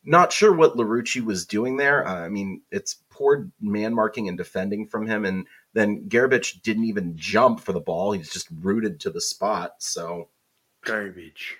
[0.04, 2.04] Not sure what Larouci was doing there.
[2.04, 6.87] Uh, I mean, it's poor man marking and defending from him, and then Grbic didn't
[6.87, 8.11] even jump for the ball.
[8.11, 9.74] He's just rooted to the spot.
[9.78, 10.30] So
[10.84, 11.56] Garbage.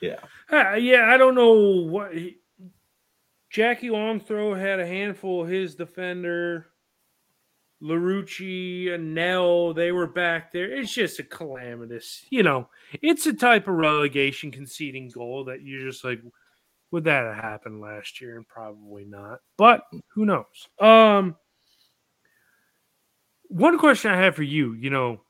[0.00, 0.20] Yeah.
[0.50, 2.38] Uh, yeah, I don't know what he,
[3.50, 6.68] Jackie Longthrow had a handful of his defender.
[7.82, 10.70] Larouci and Nell, they were back there.
[10.70, 12.68] It's just a calamitous, you know.
[13.02, 16.20] It's a type of relegation conceding goal that you're just like,
[16.92, 18.36] would that have happened last year?
[18.36, 19.40] And probably not.
[19.56, 19.82] But
[20.14, 20.68] who knows?
[20.78, 21.36] Um,
[23.48, 25.20] one question I have for you, you know,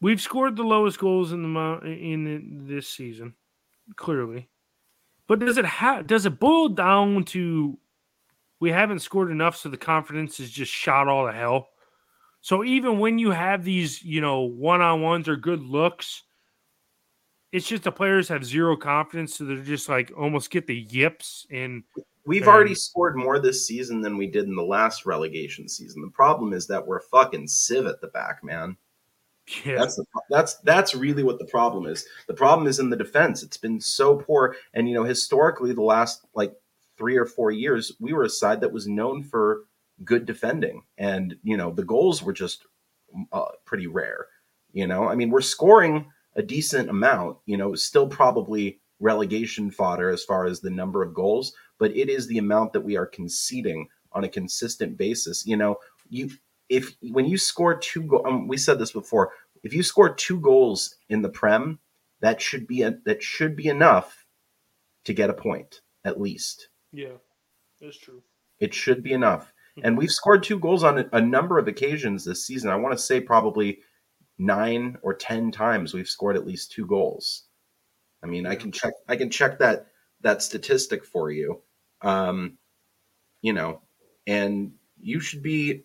[0.00, 3.34] we've scored the lowest goals in the in this season,
[3.96, 4.48] clearly.
[5.26, 7.78] But does it have does it boil down to
[8.60, 11.68] we haven't scored enough, so the confidence is just shot all to hell?
[12.40, 16.22] So even when you have these, you know, one on ones or good looks,
[17.50, 21.46] it's just the players have zero confidence, so they're just like almost get the yips
[21.50, 21.82] and
[22.26, 26.02] We've And- already scored more this season than we did in the last relegation season.
[26.02, 28.76] The problem is that we're fucking sieve at the back, man.
[29.64, 32.04] Yeah, That's the, that's that's really what the problem is.
[32.26, 33.42] The problem is in the defense.
[33.42, 36.52] It's been so poor, and you know historically, the last like
[36.98, 39.64] three or four years, we were a side that was known for
[40.04, 42.66] good defending, and you know the goals were just
[43.32, 44.26] uh, pretty rare.
[44.72, 47.38] You know, I mean, we're scoring a decent amount.
[47.46, 52.08] You know, still probably relegation fodder as far as the number of goals, but it
[52.08, 55.46] is the amount that we are conceding on a consistent basis.
[55.46, 55.76] You know,
[56.08, 56.30] you
[56.68, 59.32] if when you score two goals, um, we said this before.
[59.62, 61.78] If you score two goals in the Prem,
[62.20, 64.26] that should be a, that should be enough
[65.04, 66.68] to get a point at least.
[66.92, 67.16] yeah,
[67.80, 68.22] that's true.
[68.58, 69.52] It should be enough.
[69.82, 72.70] And we've scored two goals on a, a number of occasions this season.
[72.70, 73.80] I want to say probably
[74.38, 77.42] nine or ten times we've scored at least two goals.
[78.22, 79.88] I mean, I can check I can check that
[80.22, 81.62] that statistic for you.
[82.00, 82.56] Um,
[83.42, 83.82] you know,
[84.26, 85.82] and you should be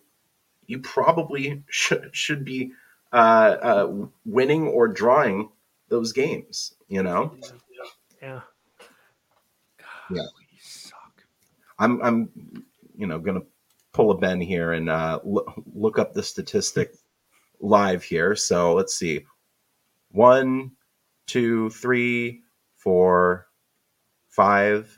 [0.68, 2.72] you probably should should be
[3.14, 3.94] uh, uh,
[4.26, 5.50] winning or drawing
[5.90, 6.74] those games.
[6.88, 7.36] You know,
[8.22, 8.42] Yeah.
[10.10, 10.22] Yeah.
[10.38, 11.24] we suck.
[11.80, 12.64] I'm I'm
[12.98, 13.42] you know gonna
[13.94, 16.94] pull a Ben here and uh, lo- look up the statistic
[17.60, 18.36] live here.
[18.36, 19.26] So let's see,
[20.12, 20.72] one,
[21.28, 22.44] two, three,
[22.78, 23.48] four,
[24.30, 24.98] five,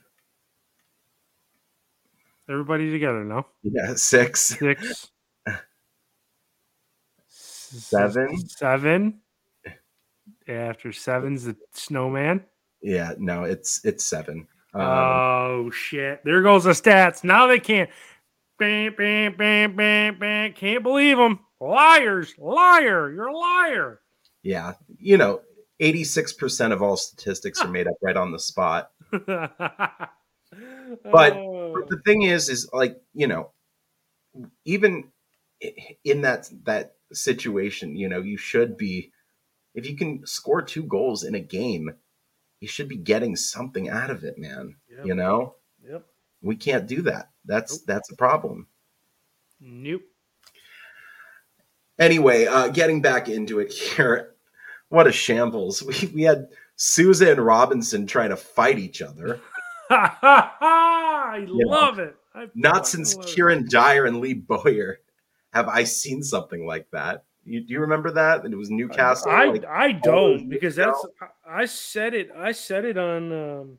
[2.49, 3.47] Everybody together now.
[3.63, 5.11] yeah, six, Six,
[7.79, 8.37] Seven.
[8.49, 9.19] seven.
[10.47, 12.43] After seven's the snowman.
[12.81, 13.13] yeah.
[13.17, 14.47] No, it's it's seven.
[14.73, 16.21] Um, oh shit!
[16.25, 17.23] There goes the stats.
[17.23, 17.89] Now they can't.
[18.59, 20.53] Bam, bam, bam, bam, bam.
[20.53, 21.39] Can't believe them.
[21.59, 23.11] Liars, liar.
[23.11, 23.99] You're a liar.
[24.43, 25.41] yeah, you know,
[25.79, 28.91] eighty six percent of all statistics are made up right on the spot.
[29.11, 30.09] but
[31.03, 31.33] But
[31.89, 33.51] the thing is, is like you know,
[34.65, 35.11] even
[36.03, 39.11] in that that situation, you know, you should be
[39.75, 41.89] if you can score two goals in a game,
[42.59, 44.75] you should be getting something out of it, man.
[44.89, 45.05] Yep.
[45.05, 45.55] You know,
[45.87, 46.05] Yep.
[46.41, 47.29] we can't do that.
[47.45, 47.81] That's Nope.
[47.87, 48.67] that's a problem.
[49.59, 50.01] Nope.
[51.99, 54.33] Anyway, uh, getting back into it here,
[54.89, 55.83] what a shambles.
[55.83, 59.39] We we had Souza and Robinson trying to fight each other.
[59.89, 62.15] I you love know, it.
[62.33, 64.99] I not since Kieran Dyer and Lee Bowyer
[65.53, 67.25] have I seen something like that.
[67.45, 68.43] You, do you remember that?
[68.43, 69.31] And it was Newcastle.
[69.31, 71.05] I like, I don't because that's
[71.47, 72.31] I said it.
[72.35, 73.31] I said it on.
[73.31, 73.77] Um,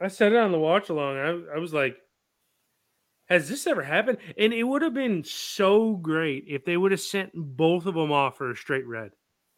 [0.00, 1.18] I said it on the watch along.
[1.18, 1.96] I, I was like,
[3.28, 4.18] has this ever happened?
[4.38, 8.10] And it would have been so great if they would have sent both of them
[8.10, 9.10] off for a straight red.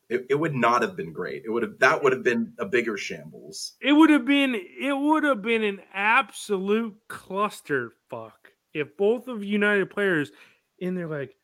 [0.09, 1.45] It, it would not have been great.
[1.45, 3.75] It would have that would have been a bigger shambles.
[3.81, 8.33] It would have been it would have been an absolute clusterfuck
[8.75, 10.33] if both of United players
[10.79, 11.37] in there like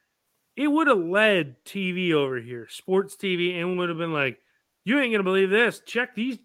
[0.59, 4.39] it would have led TV over here, sports TV, and would have been like,
[4.85, 5.81] you ain't gonna believe this.
[5.87, 6.39] Check these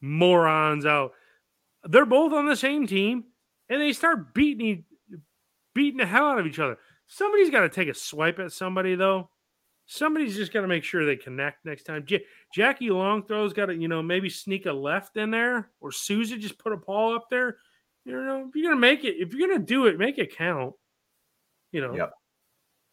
[0.00, 1.12] morons out.
[1.84, 3.24] They're both on the same team,
[3.68, 4.84] and they start beating
[5.74, 6.78] beating the hell out of each other.
[7.06, 9.30] Somebody's got to take a swipe at somebody though
[9.88, 12.04] somebody's just got to make sure they connect next time.
[12.06, 16.36] J- Jackie Longthrow's got to, you know, maybe sneak a left in there, or Souza
[16.36, 17.56] just put a ball up there.
[18.04, 20.74] You know, if you're gonna make it, if you're gonna do it, make it count.
[21.72, 21.94] You know.
[21.94, 22.12] Yep.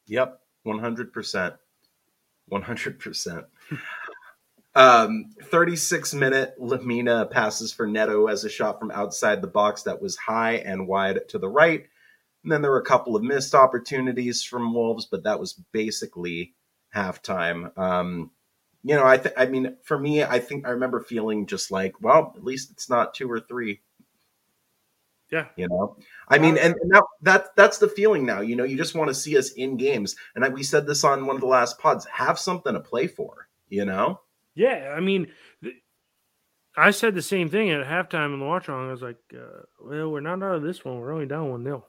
[0.08, 0.40] Yep.
[0.66, 1.54] One hundred percent.
[2.48, 3.44] One hundred percent.
[4.74, 10.02] Um, 36 minute Lemina passes for Neto as a shot from outside the box that
[10.02, 11.86] was high and wide to the right.
[12.42, 16.54] And then there were a couple of missed opportunities from Wolves, but that was basically
[16.94, 17.76] halftime.
[17.78, 18.32] Um,
[18.82, 21.94] you know, I th- I mean, for me, I think I remember feeling just like,
[22.02, 23.80] well, at least it's not two or three.
[25.32, 25.96] Yeah, you know,
[26.28, 28.42] I mean, and, and that, that that's the feeling now.
[28.42, 31.02] You know, you just want to see us in games, and I, we said this
[31.02, 32.06] on one of the last pods.
[32.06, 33.48] Have something to play for.
[33.68, 34.20] You know.
[34.54, 35.26] Yeah, I mean,
[36.76, 38.88] I said the same thing at halftime in the watch on.
[38.88, 41.00] I was like, uh, "Well, we're not out of this one.
[41.00, 41.86] We're only down one nil.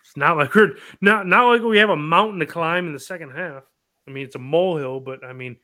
[0.00, 3.00] It's not like we're not not like we have a mountain to climb in the
[3.00, 3.64] second half."
[4.06, 5.56] I mean, it's a molehill, but I mean,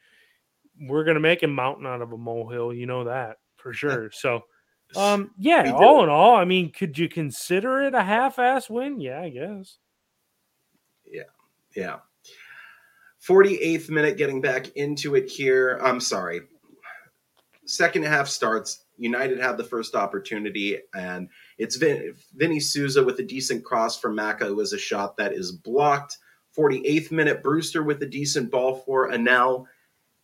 [0.81, 2.75] we're gonna make a mountain out of a molehill.
[2.75, 4.11] You know that for sure.
[4.13, 4.43] So,
[4.95, 5.73] um, yeah.
[5.73, 9.01] All in all, I mean, could you consider it a half-ass win?
[9.01, 9.79] Yeah, I guess.
[11.05, 11.23] Yeah,
[11.75, 11.97] yeah.
[13.27, 15.81] 48th minute, getting back into it here.
[15.83, 16.43] I'm sorry.
[17.65, 18.85] Second half starts.
[18.99, 24.15] United had the first opportunity, and it's Vin- Vinny Souza with a decent cross from
[24.15, 24.47] Maka.
[24.47, 26.19] It was a shot that is blocked.
[26.57, 29.67] 48th minute, Brewster with a decent ball for Anel,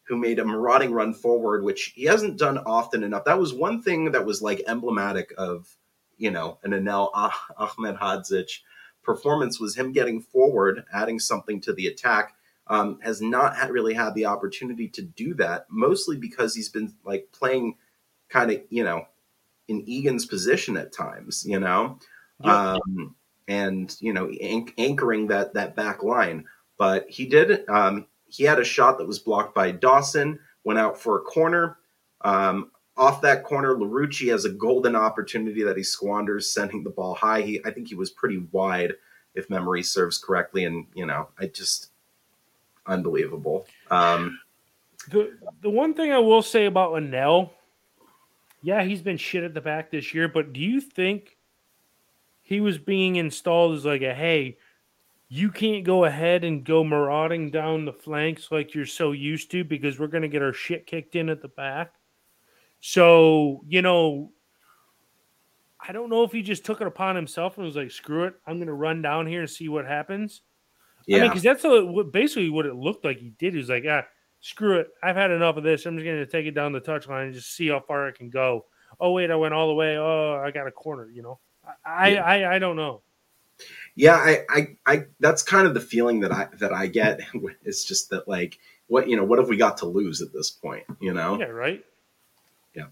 [0.04, 3.24] who made a marauding run forward, which he hasn't done often enough.
[3.24, 5.76] That was one thing that was like emblematic of,
[6.16, 8.60] you know, an Anel ah- Ahmedhodzic
[9.02, 12.34] performance was him getting forward, adding something to the attack.
[12.68, 16.94] Um, has not had, really had the opportunity to do that, mostly because he's been
[17.04, 17.76] like playing
[18.28, 19.04] kind of, you know,
[19.66, 21.98] in Egan's position at times, you know.
[22.40, 22.52] Yep.
[22.54, 23.16] Um,
[23.48, 26.44] and you know anch- anchoring that that back line.
[26.78, 27.68] But he did.
[27.68, 30.38] Um, he had a shot that was blocked by Dawson.
[30.64, 31.76] Went out for a corner.
[32.22, 37.14] Um, off that corner, Larouci has a golden opportunity that he squanders, sending the ball
[37.14, 37.42] high.
[37.42, 38.94] He, I think he was pretty wide,
[39.34, 40.64] if memory serves correctly.
[40.64, 41.90] And you know, I just
[42.86, 43.66] unbelievable.
[43.90, 44.38] Um,
[45.10, 47.50] the the one thing I will say about Anel,
[48.62, 50.28] yeah, he's been shit at the back this year.
[50.28, 51.36] But do you think
[52.42, 54.58] he was being installed as like a hey,
[55.34, 59.64] you can't go ahead and go marauding down the flanks like you're so used to
[59.64, 61.94] because we're going to get our shit kicked in at the back.
[62.80, 64.30] So, you know,
[65.80, 68.34] I don't know if he just took it upon himself and was like, screw it,
[68.46, 70.42] I'm going to run down here and see what happens.
[71.06, 71.16] Yeah.
[71.16, 73.54] I mean, because that's a, basically what it looked like he did.
[73.54, 74.02] He was like, ah,
[74.40, 74.88] screw it.
[75.02, 75.86] I've had enough of this.
[75.86, 78.12] I'm just going to take it down the touchline and just see how far I
[78.12, 78.66] can go.
[79.00, 79.96] Oh, wait, I went all the way.
[79.96, 81.40] Oh, I got a corner, you know?
[81.86, 82.22] I, yeah.
[82.22, 83.00] I, I don't know.
[83.94, 87.20] Yeah, I, I, I, that's kind of the feeling that I that I get.
[87.64, 90.50] It's just that like, what you know, what have we got to lose at this
[90.50, 90.84] point?
[91.00, 91.38] You know?
[91.38, 91.84] Yeah, right.
[92.74, 92.86] Yeah.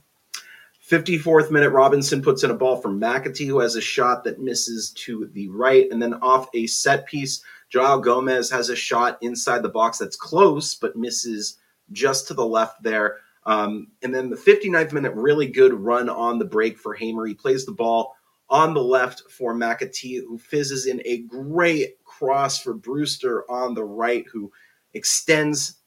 [0.89, 4.91] 54th minute, Robinson puts in a ball from McAtee, who has a shot that misses
[4.91, 9.63] to the right, and then off a set piece, Joao Gomes has a shot inside
[9.63, 11.59] the box that's close but misses
[11.93, 13.19] just to the left there.
[13.47, 17.27] Um, and then the 59th minute, really good run on the break for Hamer.
[17.27, 18.17] He plays the ball
[18.51, 23.85] on the left for McAtee, who fizzes in a great cross for Brewster on the
[23.85, 24.51] right, who
[24.93, 25.79] extends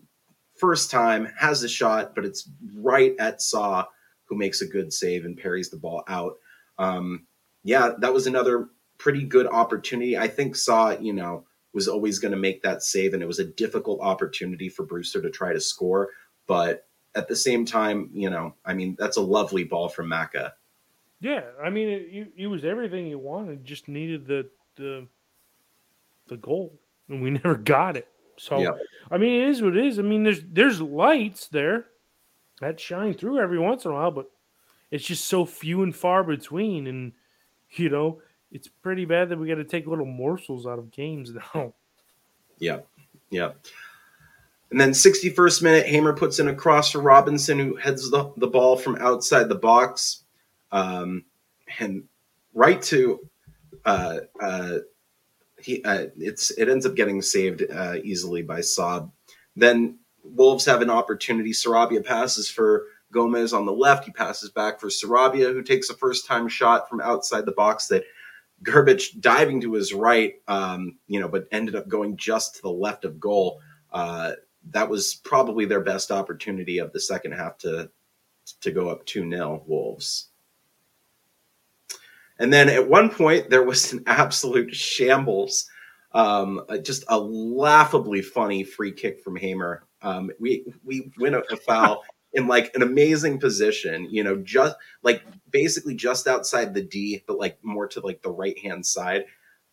[0.56, 3.86] first time, has a shot, but it's right at Sá,
[4.26, 6.36] who makes a good save and parries the ball out.
[6.78, 7.28] Um,
[7.64, 10.18] yeah, that was another pretty good opportunity.
[10.18, 13.40] I think Sá, you know, was always going to make that save, and it was
[13.40, 16.10] a difficult opportunity for Brewster to try to score.
[16.48, 20.54] But at the same time, you know, I mean, that's a lovely ball from Maka.
[21.24, 23.64] Yeah, I mean, it, it, was everything you wanted.
[23.64, 25.08] Just needed the the
[26.28, 28.10] the goal, and we never got it.
[28.36, 28.72] So, yeah.
[29.10, 30.00] I mean, it is what it is.
[30.00, 31.86] I mean, there's there's lights there.
[32.60, 34.30] that shine through every once in a while, but
[34.92, 36.88] it's just so few and far between.
[36.88, 37.14] And,
[37.72, 38.22] you know,
[38.52, 41.74] it's pretty bad that we got to take little morsels out of games now.
[42.60, 42.80] Yeah.
[43.30, 43.52] Yeah.
[44.72, 48.48] And then 61st minute, Hamer puts in a cross for Robinson, who heads the, the
[48.48, 50.23] ball from outside the box.
[50.74, 51.24] Um,
[51.80, 52.04] and
[52.54, 53.30] right to
[53.86, 54.78] uh, uh,
[55.60, 59.06] he uh, it's it ends up getting saved uh, easily by Sá.
[59.56, 61.52] Then Wolves have an opportunity.
[61.52, 64.06] Sarabia passes for Gomes on the left.
[64.06, 67.88] He passes back for Sarabia, who takes a first time shot from outside the box
[67.88, 68.04] that
[68.64, 72.72] Grbic diving to his right, um, you know, but ended up going just to the
[72.72, 73.62] left of goal.
[73.92, 74.34] Uh,
[74.72, 77.90] that was probably their best opportunity of the second half to
[78.62, 80.30] to go up 2 0 Wolves.
[82.40, 85.70] And then at one point, there was an absolute shambles,
[86.14, 89.84] um, just a laughably funny free kick from Hamer.
[90.02, 92.04] Um, we we win a, a foul
[92.34, 97.38] in like an amazing position, you know, just like basically just outside the D, but
[97.38, 99.26] like more to like the right hand side.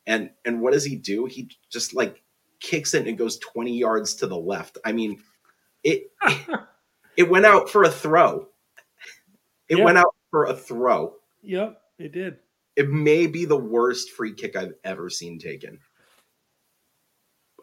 [0.06, 1.26] And and what does he do?
[1.26, 2.22] He just like
[2.61, 4.78] kicks it and it goes 20 yards to the left.
[4.84, 5.22] I mean,
[5.82, 6.12] it
[7.16, 8.46] it went out for a throw.
[9.68, 9.84] It yep.
[9.84, 11.14] went out for a throw.
[11.42, 12.38] Yep, it did.
[12.76, 15.78] It may be the worst free kick I've ever seen taken.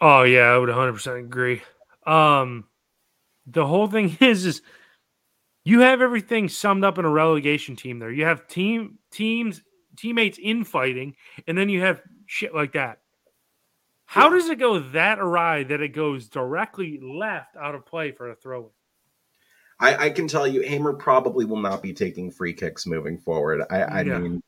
[0.02, 1.62] Oh yeah, I would 100% agree.
[2.06, 2.66] Um
[3.46, 4.62] the whole thing is is
[5.64, 8.12] you have everything summed up in a relegation team there.
[8.12, 9.64] You have team teams
[9.98, 11.16] teammates infighting
[11.48, 13.00] and then you have shit like that.
[14.06, 18.32] How does it go that awry that it goes directly left out of play for
[18.32, 18.72] a throw?
[19.82, 23.64] I, I can tell you, Hamer probably will not be taking free kicks moving forward.
[23.70, 24.18] I, I yeah.
[24.18, 24.42] mean,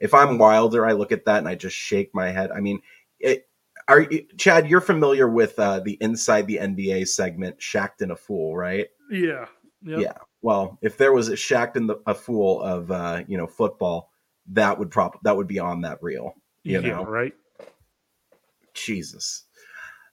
[0.00, 2.50] if I'm Wilder, I look at that and I just shake my head.
[2.50, 2.80] I mean,
[3.18, 3.48] it,
[3.86, 4.68] are you, Chad?
[4.68, 8.88] You're familiar with uh, the inside the NBA segment, "Shaqtin' a Fool," right?
[9.10, 9.46] Yeah.
[9.82, 10.00] Yep.
[10.00, 10.12] Yeah.
[10.42, 14.10] Well, if there was a Shaqtin' the, a Fool of uh, you know football,
[14.48, 16.34] that would prop that would be on that reel.
[16.64, 17.32] You yeah, know, right?
[18.74, 19.44] Jesus.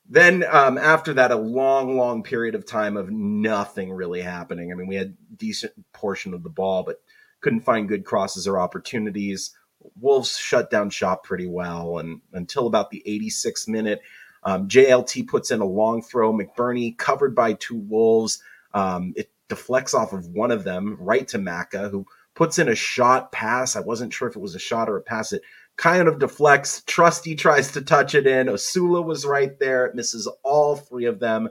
[0.08, 4.72] Then um, after that, a long, long period of time of nothing really happening.
[4.72, 7.02] I mean, we had decent portion of the ball, but
[7.42, 9.56] couldn't find good crosses or opportunities.
[10.00, 14.02] Wolves shut down shop pretty well, and until about the 86th minute,
[14.44, 16.32] um, JLT puts in a long throw.
[16.32, 18.42] McBurnie covered by two Wolves.
[18.74, 22.06] Um, it deflects off of one of them right to Maka, who
[22.36, 23.76] puts in a shot pass.
[23.76, 25.34] I wasn't sure if it was a shot or a pass.
[25.34, 25.42] It
[25.78, 26.84] kind of deflects.
[26.86, 28.48] Trusty tries to touch it in.
[28.48, 29.86] Osula was right there.
[29.86, 31.50] It misses all three of them.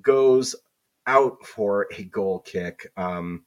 [0.00, 0.54] Goes
[1.06, 2.92] out for a goal kick.
[2.96, 3.44] Um,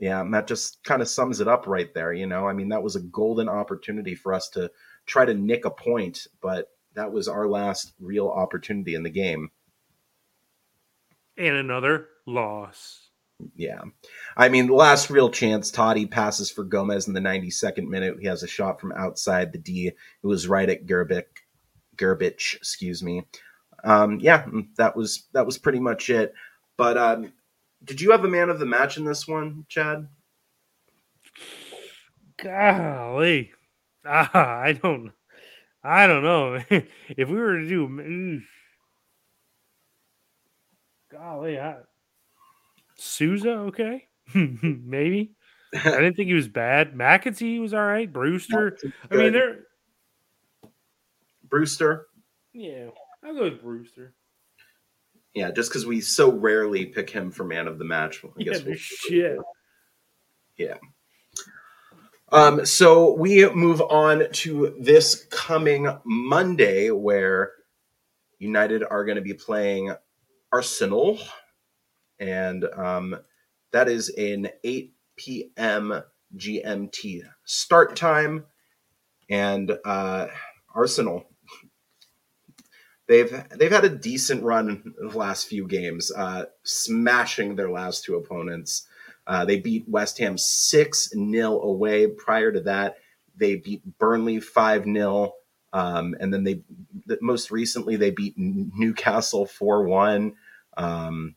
[0.00, 2.12] yeah, and that just kind of sums it up right there.
[2.12, 4.70] You know, I mean, that was a golden opportunity for us to
[5.04, 9.50] try to nick a point, but that was our last real opportunity in the game.
[11.36, 13.10] And another loss.
[13.56, 13.82] Yeah.
[14.36, 18.16] I mean, last real chance, Toti passes for Gomes in the 92nd minute.
[18.20, 19.88] He has a shot from outside the D.
[19.88, 21.24] It was right at Grbic,
[21.96, 23.24] Grbic, excuse me.
[23.84, 24.46] Um, yeah,
[24.76, 26.34] that was that was pretty much it.
[26.76, 27.32] But um,
[27.84, 30.08] did you have a man of the match in this one, Chad?
[32.42, 33.52] Golly,
[34.06, 35.12] ah, I don't,
[35.82, 36.62] I don't know.
[36.70, 38.40] if we were to do,
[41.10, 41.76] golly, I,
[42.96, 45.32] Souza, okay, maybe.
[45.72, 46.94] I didn't think he was bad.
[46.94, 48.12] McAtee was all right.
[48.12, 48.76] Brewster,
[49.10, 49.60] I mean, they're
[51.48, 52.06] Brewster.
[52.52, 52.88] Yeah,
[53.24, 54.14] I'll go with Brewster.
[55.34, 58.24] Yeah, just because we so rarely pick him for man of the match.
[58.24, 59.38] I guess yeah, we'll shit.
[60.56, 60.76] Yeah.
[62.32, 67.52] Um, so we move on to this coming Monday, where
[68.38, 69.94] United are going to be playing
[70.52, 71.18] Arsenal
[72.20, 73.16] and um,
[73.72, 76.02] that is an 8 p.m.
[76.36, 78.44] GMT start time.
[79.28, 80.26] And uh,
[80.74, 81.24] Arsenal,
[83.10, 88.04] they've they've had a decent run in the last few games, uh, smashing their last
[88.04, 88.86] two opponents.
[89.26, 92.06] Uh, they beat West Ham six 0 away.
[92.06, 92.98] Prior to that,
[93.36, 95.34] they beat Burnley five 0
[95.72, 96.62] um, and then they
[97.20, 100.34] most recently they beat Newcastle four one.
[100.76, 101.34] Um,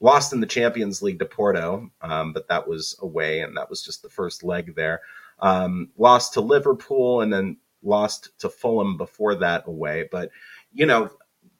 [0.00, 3.82] lost in the Champions League to Porto, um, but that was away, and that was
[3.82, 5.00] just the first leg there.
[5.38, 10.08] Um, lost to Liverpool, and then lost to Fulham before that away.
[10.10, 10.30] But
[10.72, 11.10] you know,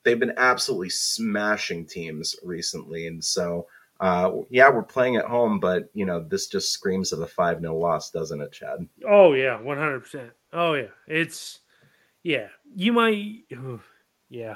[0.03, 3.67] they've been absolutely smashing teams recently, and so.
[3.99, 7.61] Uh, yeah, we're playing at home, but you know this just screams of a five
[7.61, 8.85] 0 loss, doesn't it, Chad?
[9.07, 10.31] Oh yeah, one hundred percent.
[10.51, 11.59] Oh yeah, it's
[12.23, 12.47] yeah.
[12.75, 13.43] You might,
[14.29, 14.55] yeah,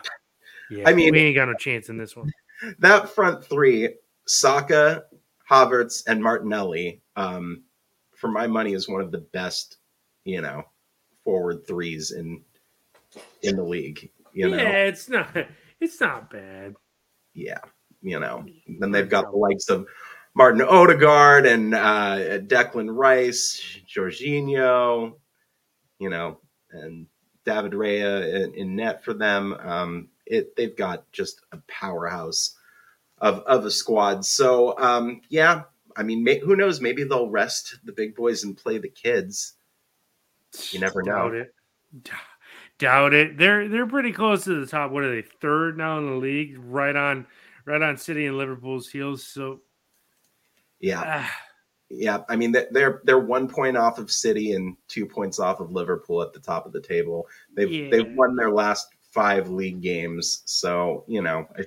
[0.69, 0.83] yeah.
[0.85, 2.29] I mean, we ain't got no chance in this one
[2.79, 3.95] that front three,
[4.25, 5.03] Saka,
[5.49, 7.63] Havertz and Martinelli, um,
[8.15, 9.77] for my money, is one of the best,
[10.25, 10.63] you know,
[11.23, 12.43] forward threes in
[13.43, 14.09] in the league.
[14.37, 15.35] You know, yeah, it's not
[15.79, 16.75] it's not bad.
[17.33, 17.57] yeah,
[18.03, 18.45] you know.
[18.79, 19.87] Then they've got the likes of
[20.35, 25.13] Martin Odegaard and uh, Declan Rice, Jorginho,
[25.97, 27.07] you know, and
[27.45, 29.53] David Raya in, in net for them.
[29.59, 32.55] Um, it they've got just a powerhouse
[33.17, 34.23] of of a squad.
[34.23, 35.63] So um, yeah,
[35.95, 36.79] I mean, may, who knows?
[36.79, 39.53] Maybe they'll rest the big boys and play the kids.
[40.69, 41.45] You never know.
[42.79, 43.23] Doubt it.
[43.23, 43.37] D- Doubt it.
[43.37, 44.91] They're they're pretty close to the top.
[44.91, 45.27] What are they?
[45.41, 47.25] Third now in the league, right on
[47.65, 49.23] right on City and Liverpool's heels.
[49.25, 49.61] So
[50.79, 51.35] Yeah, ah,
[51.89, 52.23] yeah.
[52.29, 55.71] I mean, they- they're they're one point off of City and two points off of
[55.71, 57.27] Liverpool at the top of the table.
[57.55, 57.89] They've Yeah.
[57.89, 61.65] they've won their last five league games, so you know, I,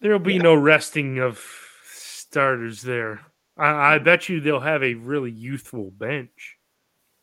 [0.00, 0.42] there'll be Yeah.
[0.42, 1.38] no resting of
[1.84, 3.20] starters there.
[3.58, 6.56] I, I bet you they'll have a really youthful bench.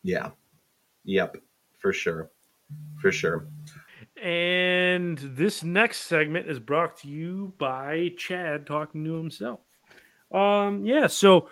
[0.03, 0.29] yeah,
[1.03, 1.35] yep,
[1.79, 2.29] for sure,
[3.01, 3.47] for sure.
[4.21, 9.61] And this next segment is brought to you by Chad talking to himself.
[10.31, 11.49] Um, yeah, so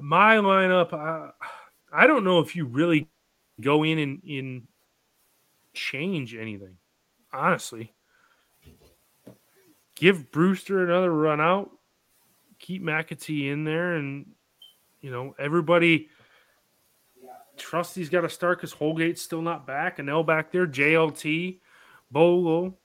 [0.00, 1.30] my lineup, I,
[1.92, 3.08] I don't know if you really
[3.60, 4.68] go in and in
[5.74, 6.76] change anything,
[7.32, 7.92] honestly.
[9.94, 11.70] Give Brewster another run out,
[12.58, 14.26] keep McAtee in there, and
[15.00, 16.08] you know, everybody
[17.56, 19.98] Trusty's got to start because Holgate's still not back.
[19.98, 21.58] And L back there, JLT,
[22.10, 22.78] Bogle,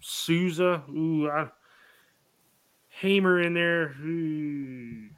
[0.00, 1.48] Souza, ooh, I,
[2.88, 3.94] Hamer in there.
[4.02, 5.08] ooh,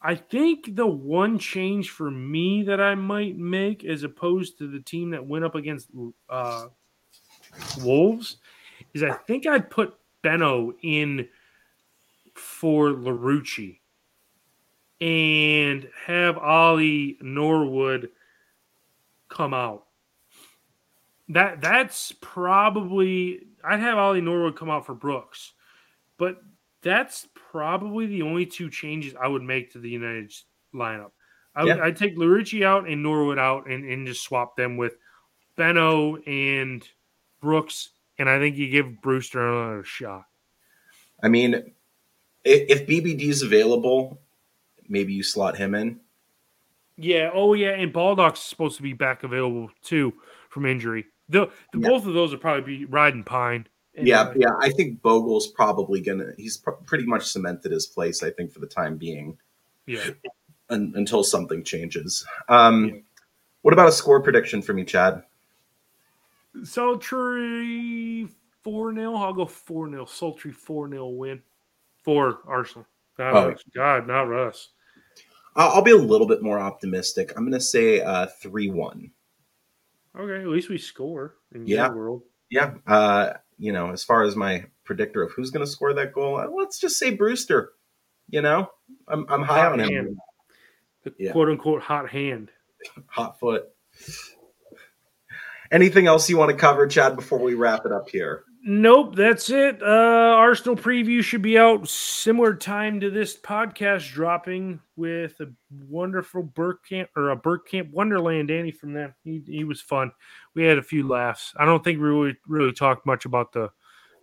[0.00, 4.80] I think the one change for me that I might make, as opposed to the
[4.80, 5.88] team that went up against
[6.28, 6.66] uh,
[7.80, 8.36] Wolves,
[8.92, 11.28] is I think I'd put Benno in
[12.34, 13.78] for Larouci
[15.00, 18.10] and have Ollie Norwood
[19.28, 19.84] come out.
[21.28, 25.52] That that's probably I'd have Ollie Norwood come out for Brooks,
[26.18, 26.42] but
[26.82, 30.32] that's probably the only two changes I would make to the United
[30.74, 31.12] lineup.
[31.56, 31.84] I would, Yeah.
[31.84, 34.96] I'd take Larouci out and Norwood out and, and just swap them with
[35.56, 36.86] Benno and
[37.40, 40.26] Brooks, and I think you give Brewster another shot.
[41.22, 41.72] I mean,
[42.44, 44.20] if BBD is available,
[44.88, 46.00] maybe you slot him in.
[46.96, 47.30] Yeah.
[47.32, 47.70] Oh, yeah.
[47.70, 50.14] And Baldock's supposed to be back available too
[50.48, 51.06] from injury.
[51.28, 51.88] The, the Yeah.
[51.88, 53.66] both of those will probably be riding pine.
[53.96, 54.36] Yeah, anyway.
[54.40, 54.56] yeah.
[54.60, 56.32] I think Bogle's probably gonna.
[56.36, 58.22] He's pr- pretty much cemented his place.
[58.24, 59.38] I think for the time being,
[59.86, 60.10] yeah.
[60.68, 62.24] un- until something changes.
[62.48, 63.00] Um, Yeah.
[63.62, 65.22] What about a score prediction for me, Chad?
[66.64, 68.28] Sultry
[68.62, 71.42] four 0 I'll go four 0 Sultry four 0 win
[72.02, 72.86] for Arsenal.
[73.16, 73.54] God, Oh.
[73.74, 74.70] God, not Russ.
[75.56, 77.32] I'll, I'll be a little bit more optimistic.
[77.36, 79.10] I'm gonna say uh, three one.
[80.18, 81.86] Okay, at least we score in Yeah.
[81.86, 82.22] your world.
[82.50, 82.74] Yeah.
[82.86, 86.48] Uh, you know, as far as my predictor of who's gonna score that goal, uh,
[86.48, 87.72] let's just say Brewster.
[88.30, 88.68] You know,
[89.08, 89.88] I'm I'm high Hot on him.
[89.92, 90.18] hand.
[91.02, 91.32] The Yeah.
[91.32, 92.50] quote unquote hot hand.
[93.06, 93.68] Hot foot.
[95.70, 98.44] Anything else you want to cover, Chad, before we wrap it up here?
[98.66, 99.82] Nope, that's it.
[99.82, 99.84] Uh,
[100.38, 105.52] Arsenal preview should be out similar time to this podcast dropping with a
[105.86, 108.48] wonderful Bergkamp or a Bergkamp Wonderland.
[108.48, 110.12] Danny from them, he he was fun.
[110.54, 111.52] We had a few laughs.
[111.58, 113.70] I don't think we really really talked much about the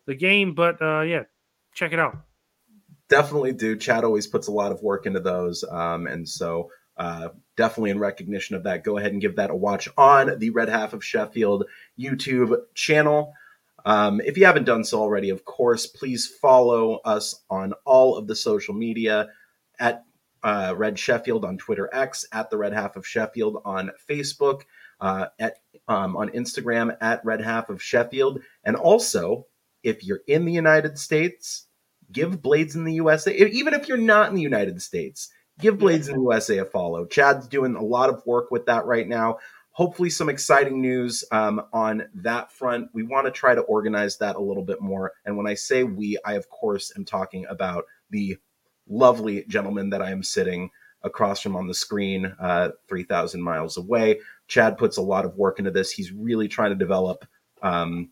[0.08, 1.24] the game, but uh, yeah,
[1.76, 2.18] check it out.
[3.12, 3.76] definitely do.
[3.76, 5.64] Chad always puts a lot of work into those.
[5.70, 9.56] Um, and so, uh, definitely in recognition of that, go ahead and give that a
[9.56, 11.66] watch on the Red Half of Sheffield
[12.00, 13.34] YouTube channel.
[13.86, 18.28] Um, if you haven't done so already, of course, please follow us on all of
[18.28, 19.30] the social media
[19.80, 20.04] at
[20.44, 24.62] uh, Red Sheffield on Twitter X, at the Red Half of Sheffield on Facebook,
[25.00, 25.58] uh, at
[25.88, 29.48] um, on Instagram at Red Half of Sheffield, and also
[29.84, 31.68] if you're in the United States,
[32.12, 35.30] give Blades in the USA, even if you're not in the United States,
[35.60, 37.06] give Blades in the USA a follow.
[37.06, 39.38] Chad's doing a lot of work with that right now.
[39.74, 42.90] Hopefully, some exciting news um, on that front.
[42.94, 45.14] We want to try to organize that a little bit more.
[45.26, 48.38] And when I say we, I, of course, am talking about the
[48.88, 50.70] lovely gentleman that I am sitting
[51.04, 54.20] across from on the screen, uh, 3,000 miles away.
[54.48, 55.92] Chad puts a lot of work into this.
[55.92, 57.26] He's really trying to develop
[57.62, 58.12] um,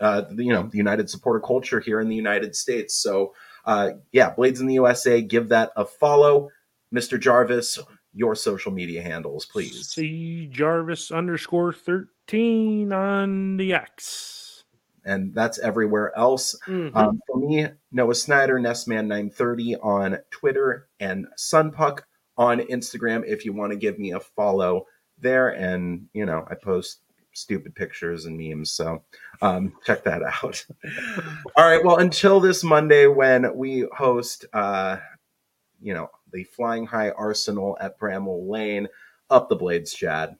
[0.00, 2.94] uh, you know the United supporter culture here in the United States.
[2.94, 3.34] So
[3.64, 6.50] uh, yeah, Blades in the USA, give that a follow,
[6.92, 7.18] Mr.
[7.18, 7.78] Jarvis.
[8.14, 9.88] Your social media handles, please.
[9.88, 14.64] See Jarvis underscore thirteen on the X.
[15.04, 16.54] and that's everywhere else.
[16.68, 16.94] Mhm.
[16.94, 22.02] Um, for me, Noah Snyder, nessman930 on Twitter, and Sunpuck
[22.36, 23.24] on Instagram.
[23.26, 24.86] If you want to give me a follow
[25.18, 27.00] there, and you know, I post
[27.32, 29.02] stupid pictures and memes, so
[29.40, 30.64] um, check that out.
[31.56, 34.98] All right, well, until this Monday when we host, uh,
[35.80, 38.88] you know, the Flying High Arsenal at Bramall Lane.
[39.30, 40.36] Up the blades, Chad.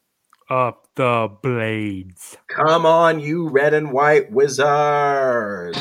[0.50, 2.36] Up the blades.
[2.48, 5.78] Come on, you red and white wizards.